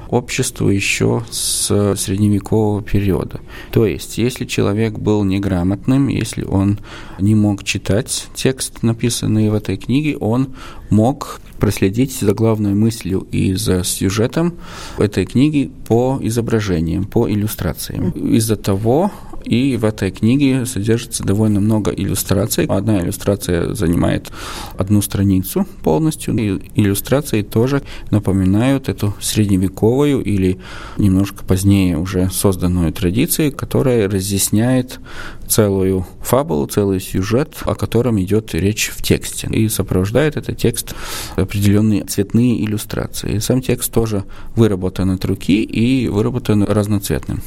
обществу 0.08 0.68
еще 0.68 1.24
с 1.30 1.96
средневекового 1.96 2.82
периода. 2.82 3.40
То 3.72 3.84
есть, 3.84 4.16
если 4.16 4.44
человек 4.44 4.98
был 4.98 5.24
неграмотным, 5.24 6.08
если 6.08 6.44
он 6.44 6.78
не 7.18 7.34
мог 7.34 7.64
читать 7.64 8.28
текст, 8.34 8.82
написанный 8.82 9.50
в 9.50 9.54
этой 9.54 9.76
книге, 9.76 10.16
он 10.16 10.54
мог 10.88 11.40
проследить 11.58 12.18
за 12.20 12.32
главной 12.32 12.74
мыслью 12.74 13.26
и 13.32 13.54
за 13.54 13.82
сюжетом 13.82 14.54
этой 14.98 15.24
книги 15.24 15.70
по 15.88 16.18
изображениям, 16.20 17.04
по 17.04 17.28
иллюстрациям. 17.28 18.10
Из-за 18.10 18.56
того 18.56 19.10
и 19.44 19.76
в 19.76 19.84
этой 19.84 20.10
книге 20.10 20.66
содержится 20.66 21.22
довольно 21.22 21.60
много 21.60 21.90
иллюстраций. 21.90 22.66
Одна 22.66 23.00
иллюстрация 23.00 23.74
занимает 23.74 24.30
одну 24.76 25.02
страницу 25.02 25.66
полностью. 25.82 26.36
И 26.36 26.60
иллюстрации 26.74 27.42
тоже 27.42 27.82
напоминают 28.10 28.88
эту 28.88 29.14
средневековую 29.20 30.22
или 30.22 30.58
немножко 30.98 31.44
позднее 31.44 31.98
уже 31.98 32.30
созданную 32.30 32.92
традицию, 32.92 33.52
которая 33.52 34.08
разъясняет 34.08 35.00
целую 35.46 36.06
фабулу, 36.22 36.66
целый 36.66 37.00
сюжет, 37.00 37.56
о 37.64 37.74
котором 37.74 38.20
идет 38.20 38.54
речь 38.54 38.90
в 38.94 39.02
тексте. 39.02 39.48
И 39.48 39.68
сопровождает 39.68 40.36
этот 40.36 40.56
текст 40.56 40.94
определенные 41.36 42.04
цветные 42.04 42.64
иллюстрации. 42.64 43.38
Сам 43.38 43.60
текст 43.60 43.92
тоже 43.92 44.24
выработан 44.56 45.10
от 45.10 45.24
руки 45.24 45.62
и 45.62 46.08
выработан 46.08 46.64
разноцветным 46.64 47.42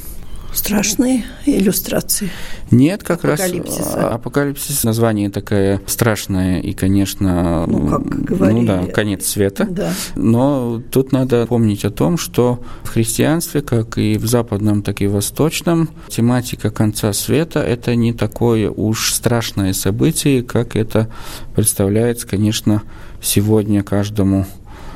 страшные 0.52 1.24
иллюстрации? 1.46 2.30
Нет, 2.70 3.02
как 3.02 3.24
раз 3.24 3.40
Апокалипсис 3.40 4.84
название 4.84 5.30
такое 5.30 5.80
страшное 5.86 6.60
и, 6.60 6.72
конечно, 6.72 7.66
ну, 7.66 7.88
как 7.88 8.24
говорили. 8.24 8.60
ну 8.60 8.66
да, 8.66 8.86
конец 8.86 9.26
света. 9.26 9.66
Да. 9.68 9.92
Но 10.16 10.82
тут 10.90 11.12
надо 11.12 11.46
помнить 11.46 11.84
о 11.84 11.90
том, 11.90 12.18
что 12.18 12.62
в 12.82 12.88
христианстве, 12.88 13.62
как 13.62 13.98
и 13.98 14.16
в 14.18 14.26
западном, 14.26 14.82
так 14.82 15.00
и 15.00 15.06
в 15.06 15.12
восточном, 15.12 15.90
тематика 16.08 16.70
конца 16.70 17.12
света– 17.12 17.60
это 17.60 17.94
не 17.94 18.12
такое 18.12 18.70
уж 18.70 19.12
страшное 19.12 19.72
событие, 19.72 20.42
как 20.42 20.76
это 20.76 21.10
представляется, 21.54 22.26
конечно, 22.26 22.82
сегодня 23.20 23.82
каждому 23.82 24.46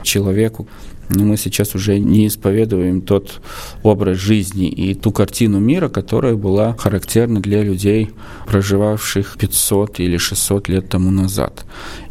человеку 0.02 0.66
но 1.08 1.24
мы 1.24 1.36
сейчас 1.36 1.74
уже 1.74 1.98
не 1.98 2.26
исповедуем 2.26 3.00
тот 3.00 3.40
образ 3.82 4.18
жизни 4.18 4.68
и 4.68 4.94
ту 4.94 5.12
картину 5.12 5.60
мира, 5.60 5.88
которая 5.88 6.34
была 6.34 6.74
характерна 6.76 7.40
для 7.40 7.62
людей, 7.62 8.10
проживавших 8.46 9.36
500 9.38 10.00
или 10.00 10.16
600 10.16 10.68
лет 10.68 10.88
тому 10.88 11.10
назад. 11.10 11.64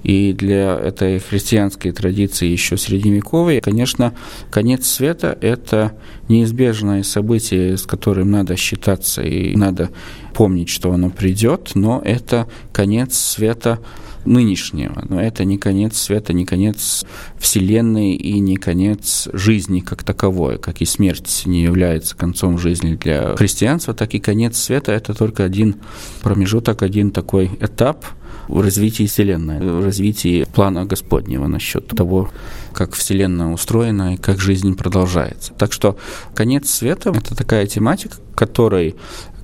И 0.04 0.34
для 0.34 0.78
этой 0.78 1.20
христианской 1.20 1.92
традиции 1.92 2.48
еще 2.48 2.78
средневековой, 2.78 3.62
конечно, 3.62 4.14
конец 4.50 4.88
света– 4.88 5.38
это 5.42 5.94
неизбежное 6.28 7.04
событие, 7.04 7.78
с 7.78 7.84
которым 7.84 8.32
надо 8.32 8.56
считаться 8.56 9.22
и 9.22 9.56
надо 9.56 9.90
помнить, 10.34 10.70
что 10.70 10.92
оно 10.92 11.10
придет, 11.10 11.72
но 11.76 12.02
это 12.04 12.48
конец 12.72 13.16
света 13.16 13.80
нынешнего. 14.26 15.04
Но 15.08 15.22
это 15.22 15.46
не 15.46 15.58
конец 15.58 15.98
света, 15.98 16.34
не 16.34 16.46
конец 16.46 17.06
Вселенной 17.38 18.14
и 18.14 18.40
не 18.40 18.56
конец 18.56 19.28
жизни 19.34 19.80
как 19.80 20.04
таковой, 20.04 20.58
как 20.58 20.82
и 20.82 20.86
смерть 20.86 21.44
не 21.46 21.64
является 21.64 22.16
концом 22.16 22.58
жизни 22.58 22.96
для 22.96 23.36
христианства, 23.36 23.94
так 23.94 24.14
и 24.14 24.20
конец 24.20 24.58
света– 24.58 24.92
это 24.94 25.14
только 25.14 25.44
один 25.44 25.76
промежуток, 26.22 26.84
один 26.84 27.12
такой 27.12 27.52
этап 27.60 28.06
в 28.52 28.62
развитии 28.62 29.06
Вселенной, 29.06 29.60
в 29.60 29.84
развитии 29.84 30.46
плана 30.54 30.86
Господнего 30.86 31.48
насчет 31.48 31.88
того, 31.88 32.30
как 32.74 32.94
Вселенная 32.94 33.48
устроена 33.48 34.14
и 34.14 34.18
как 34.18 34.40
жизнь 34.40 34.76
продолжается. 34.76 35.54
Так 35.54 35.74
что 35.74 35.98
конец 36.36 36.70
света– 36.70 37.14
это 37.16 37.36
такая 37.36 37.66
тематика, 37.66 38.18
которой 38.36 38.96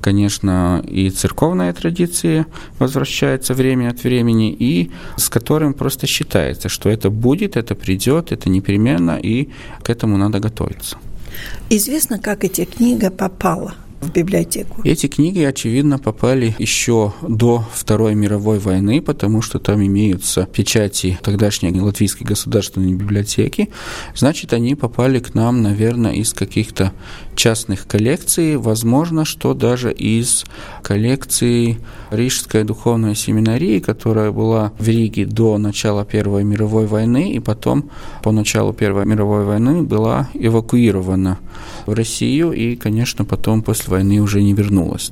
конечно, 0.02 0.82
и 0.88 1.10
церковная 1.10 1.74
традиция 1.74 2.46
возвращается 2.80 3.54
время 3.54 3.89
от 3.89 4.04
времени, 4.04 4.56
и 4.58 4.91
с 5.17 5.28
которым 5.28 5.74
просто 5.74 6.08
считается, 6.08 6.70
что 6.70 6.89
это 6.89 7.10
будет, 7.10 7.58
это 7.58 7.76
придет, 7.76 8.32
это 8.32 8.48
непременно, 8.50 9.17
и 9.17 9.50
к 9.84 9.89
этому 9.89 10.17
надо 10.17 10.39
готовиться. 10.39 10.98
Известно, 11.70 12.20
как 12.20 12.46
эта 12.46 12.65
книга 12.65 13.10
попала 13.10 13.76
в 14.01 14.12
библиотеку? 14.12 14.81
Эти 14.83 15.07
книги, 15.07 15.41
очевидно, 15.41 15.99
попали 15.99 16.55
еще 16.60 17.13
до 17.21 17.63
Второй 17.73 18.15
мировой 18.15 18.60
войны, 18.60 19.01
потому 19.01 19.41
что 19.41 19.60
там 19.60 19.86
имеются 19.86 20.45
печати 20.45 21.17
тогдашней 21.21 21.79
Латвийской 21.79 22.23
государственной 22.23 22.93
библиотеки. 22.93 23.69
Значит, 24.15 24.53
они 24.53 24.75
попали 24.75 25.19
к 25.19 25.33
нам, 25.33 25.62
наверное, 25.62 26.13
из 26.13 26.33
каких-то 26.33 26.93
частных 27.36 27.88
коллекций, 27.88 28.57
возможно, 28.57 29.25
что 29.25 29.53
даже 29.53 29.91
из 29.91 30.45
коллекции 30.81 31.77
Рижской 32.12 32.63
духовной 32.63 33.15
семинарии, 33.15 33.79
которая 33.79 34.31
была 34.31 34.73
в 34.79 34.88
Риге 34.88 35.25
до 35.25 35.57
начала 35.57 36.05
Первой 36.05 36.43
мировой 36.43 36.88
войны, 36.88 37.31
и 37.33 37.39
потом 37.39 37.89
по 38.23 38.31
началу 38.31 38.73
Первой 38.73 39.05
мировой 39.05 39.45
войны 39.45 39.83
была 39.83 40.29
эвакуирована 40.33 41.39
в 41.86 41.93
Россию, 41.93 42.51
и, 42.51 42.75
конечно, 42.75 43.25
потом 43.25 43.62
после 43.62 43.87
войны 43.88 44.19
уже 44.19 44.41
не 44.41 44.54
вернулась. 44.54 45.12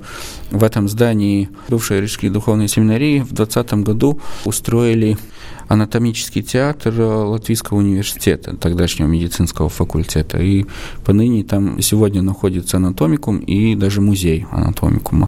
В 0.52 0.64
этом 0.64 0.88
здании 0.88 1.50
бывшей 1.70 2.02
Рижской 2.02 2.30
духовной 2.30 2.68
семинарии 2.68 3.20
в 3.20 3.34
2020 3.34 3.74
году 3.84 4.20
устроили 4.46 5.18
анатомический 5.68 6.44
театр 6.44 7.00
Латвийского 7.00 7.80
университета, 7.80 8.56
тогдашнего 8.56 9.08
медицинского 9.08 9.70
факультета. 9.70 10.38
И 10.38 10.66
поныне 11.04 11.44
там 11.44 11.82
сегодня 11.82 12.22
находится 12.22 12.78
анатомикум 12.78 13.40
и 13.40 13.76
даже 13.76 14.02
музей 14.02 14.46
анатомикума. 14.52 15.28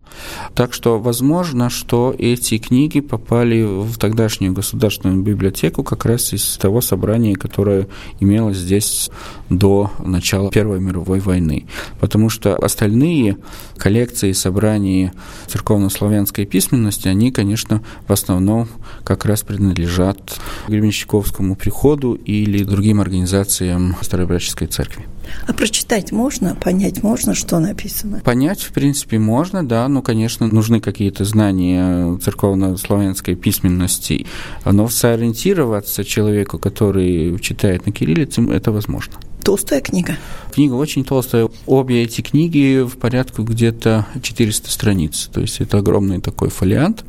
Так 0.54 0.74
что 0.74 1.00
возможно, 1.00 1.70
что 1.70 2.14
эти 2.18 2.58
книги 2.58 3.00
попали 3.00 3.64
в 3.64 3.98
тогдашнюю 3.98 4.54
государственную 4.54 5.22
библиотеку 5.22 5.84
как 5.84 6.06
раз 6.06 6.34
из 6.34 6.58
того 6.58 6.82
собрания, 6.82 7.36
которое 7.36 7.88
имелось 8.20 8.58
здесь 8.58 9.10
до 9.50 9.92
начала 10.00 10.52
Первой 10.52 10.80
мировой 10.80 11.20
войны. 11.20 11.66
Потому 12.00 12.30
что 12.30 12.56
остальные 12.56 13.37
коллекции, 13.78 14.32
собрания 14.32 15.14
церковно-славянской 15.48 16.46
письменности, 16.46 17.08
они, 17.08 17.32
конечно, 17.32 17.84
в 18.08 18.12
основном 18.12 18.68
как 19.04 19.26
раз 19.26 19.44
принадлежат 19.44 20.40
Гребенщиковскому 20.68 21.56
приходу 21.56 22.14
или 22.14 22.64
другим 22.64 23.02
организациям 23.02 23.96
Старообрядческой 24.02 24.68
церкви. 24.68 25.06
А 25.46 25.54
прочитать 25.54 26.12
можно, 26.12 26.56
понять 26.56 27.04
можно, 27.04 27.36
что 27.36 27.60
написано? 27.60 28.22
Понять, 28.24 28.62
в 28.62 28.72
принципе, 28.72 29.20
можно, 29.20 29.68
да, 29.68 29.88
но, 29.88 30.02
конечно, 30.02 30.48
нужны 30.48 30.80
какие-то 30.80 31.26
знания 31.26 32.18
церковно-славянской 32.18 33.36
письменности, 33.36 34.26
но 34.66 34.88
сориентироваться 34.88 36.04
человеку, 36.04 36.60
который 36.60 37.38
читает 37.40 37.86
на 37.86 37.92
кириллице, 37.92 38.42
это 38.50 38.72
возможно. 38.72 39.14
Толстая 39.44 39.80
книга? 39.80 40.18
Книга 40.58 40.74
очень 40.74 41.04
толстая. 41.04 41.50
Обе 41.68 42.02
эти 42.02 42.22
книги 42.22 42.82
в 42.82 42.98
порядку 42.98 43.44
где-то 43.44 44.08
400 44.20 44.72
страниц. 44.72 45.30
То 45.32 45.42
есть 45.42 45.62
это 45.62 45.78
огромный 45.78 46.20
такой 46.20 46.50
фолиант. 46.50 47.06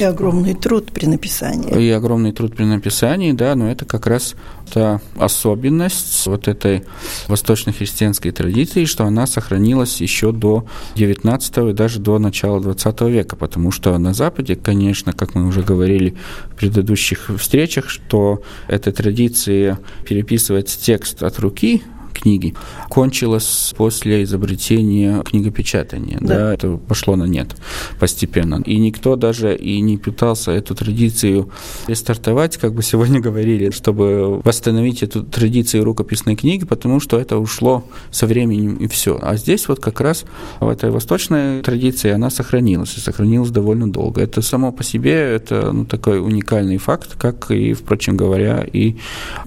И 0.00 0.02
огромный 0.02 0.54
труд 0.54 0.90
при 0.90 1.06
написании. 1.06 1.80
И 1.80 1.90
огромный 1.90 2.32
труд 2.32 2.56
при 2.56 2.64
написании, 2.64 3.30
да, 3.30 3.54
но 3.54 3.70
это 3.70 3.84
как 3.84 4.08
раз 4.08 4.34
та 4.72 5.00
особенность 5.16 6.26
вот 6.26 6.48
этой 6.48 6.82
восточно-христианской 7.28 8.32
традиции, 8.32 8.84
что 8.84 9.04
она 9.04 9.28
сохранилась 9.28 10.00
еще 10.00 10.32
до 10.32 10.66
19 10.96 11.58
и 11.70 11.72
даже 11.74 12.00
до 12.00 12.18
начала 12.18 12.60
20 12.60 13.00
века, 13.02 13.36
потому 13.36 13.70
что 13.70 13.96
на 13.96 14.12
Западе, 14.12 14.56
конечно, 14.56 15.12
как 15.12 15.36
мы 15.36 15.46
уже 15.46 15.62
говорили 15.62 16.16
в 16.50 16.56
предыдущих 16.56 17.30
встречах, 17.38 17.90
что 17.90 18.42
эта 18.66 18.90
традиция 18.90 19.78
переписывать 20.04 20.76
текст 20.82 21.22
от 21.22 21.38
руки 21.38 21.84
книги, 22.18 22.54
кончилось 22.88 23.74
после 23.76 24.22
изобретения 24.24 25.22
книгопечатания. 25.22 26.18
Да. 26.20 26.38
Да, 26.38 26.54
это 26.54 26.76
пошло 26.76 27.16
на 27.16 27.24
нет 27.24 27.56
постепенно. 27.98 28.62
И 28.64 28.76
никто 28.78 29.16
даже 29.16 29.56
и 29.56 29.80
не 29.80 29.96
пытался 29.96 30.52
эту 30.52 30.74
традицию 30.74 31.50
рестартовать, 31.86 32.56
как 32.56 32.74
бы 32.74 32.82
сегодня 32.82 33.20
говорили, 33.28 33.70
чтобы 33.70 34.40
восстановить 34.44 35.02
эту 35.02 35.22
традицию 35.22 35.84
рукописной 35.84 36.36
книги, 36.36 36.64
потому 36.64 37.00
что 37.00 37.18
это 37.18 37.38
ушло 37.38 37.84
со 38.10 38.26
временем 38.26 38.76
и 38.76 38.88
все. 38.88 39.18
А 39.20 39.36
здесь 39.36 39.68
вот 39.68 39.80
как 39.80 40.00
раз 40.00 40.24
в 40.60 40.68
этой 40.68 40.90
восточной 40.90 41.62
традиции 41.62 42.10
она 42.10 42.30
сохранилась, 42.30 42.96
и 42.96 43.00
сохранилась 43.00 43.50
довольно 43.50 43.90
долго. 43.90 44.20
Это 44.20 44.42
само 44.42 44.72
по 44.72 44.84
себе, 44.84 45.14
это 45.14 45.72
ну, 45.72 45.84
такой 45.84 46.20
уникальный 46.20 46.78
факт, 46.78 47.16
как 47.18 47.50
и, 47.50 47.72
впрочем 47.72 48.16
говоря, 48.16 48.64
и 48.72 48.96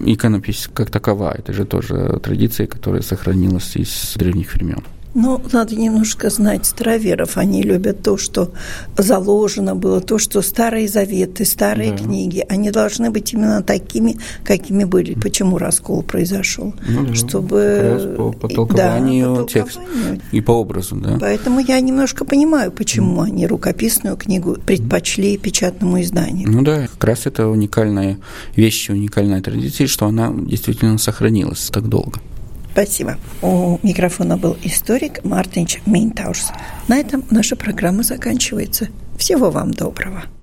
иконопись 0.00 0.68
как 0.72 0.90
такова. 0.90 1.34
Это 1.36 1.52
же 1.52 1.64
тоже 1.64 2.20
традиция, 2.22 2.61
которая 2.66 3.02
сохранилась 3.02 3.76
из 3.76 4.14
древних 4.16 4.54
времен. 4.54 4.82
Ну, 5.14 5.40
надо 5.52 5.76
немножко 5.76 6.30
знать 6.30 6.64
староверов. 6.64 7.36
Они 7.36 7.62
любят 7.62 8.02
то, 8.02 8.16
что 8.16 8.52
заложено 8.96 9.74
было, 9.76 10.00
то, 10.00 10.18
что 10.18 10.40
старые 10.40 10.88
заветы, 10.88 11.44
старые 11.44 11.90
да. 11.90 11.98
книги, 11.98 12.44
они 12.48 12.70
должны 12.70 13.10
быть 13.10 13.32
именно 13.34 13.62
такими, 13.62 14.16
какими 14.42 14.84
были. 14.84 15.14
Почему 15.14 15.58
раскол 15.58 16.02
произошел? 16.02 16.74
Ну, 16.88 17.06
да. 17.06 17.14
Чтобы... 17.14 18.14
по, 18.16 18.32
по 18.32 18.48
толкованию 18.48 19.36
да, 19.36 19.44
текста 19.44 19.80
и 20.30 20.40
по 20.40 20.52
образу, 20.52 20.96
да. 20.96 21.18
Поэтому 21.20 21.60
я 21.60 21.78
немножко 21.80 22.24
понимаю, 22.24 22.72
почему 22.72 23.22
mm. 23.22 23.26
они 23.26 23.46
рукописную 23.46 24.16
книгу 24.16 24.56
предпочли 24.64 25.36
печатному 25.36 26.00
изданию. 26.00 26.50
Ну 26.50 26.62
да, 26.62 26.86
как 26.86 27.04
раз 27.04 27.26
это 27.26 27.48
уникальная 27.48 28.18
вещь, 28.56 28.88
уникальная 28.88 29.42
традиция, 29.42 29.86
что 29.86 30.06
она 30.06 30.32
действительно 30.34 30.96
сохранилась 30.96 31.68
так 31.70 31.88
долго. 31.88 32.18
Спасибо. 32.72 33.18
У 33.42 33.78
микрофона 33.82 34.36
был 34.36 34.56
историк 34.62 35.24
Мартинч 35.24 35.80
Мейнтаурс. 35.84 36.52
На 36.88 36.98
этом 36.98 37.24
наша 37.30 37.54
программа 37.54 38.02
заканчивается. 38.02 38.88
Всего 39.16 39.50
вам 39.50 39.72
доброго. 39.72 40.24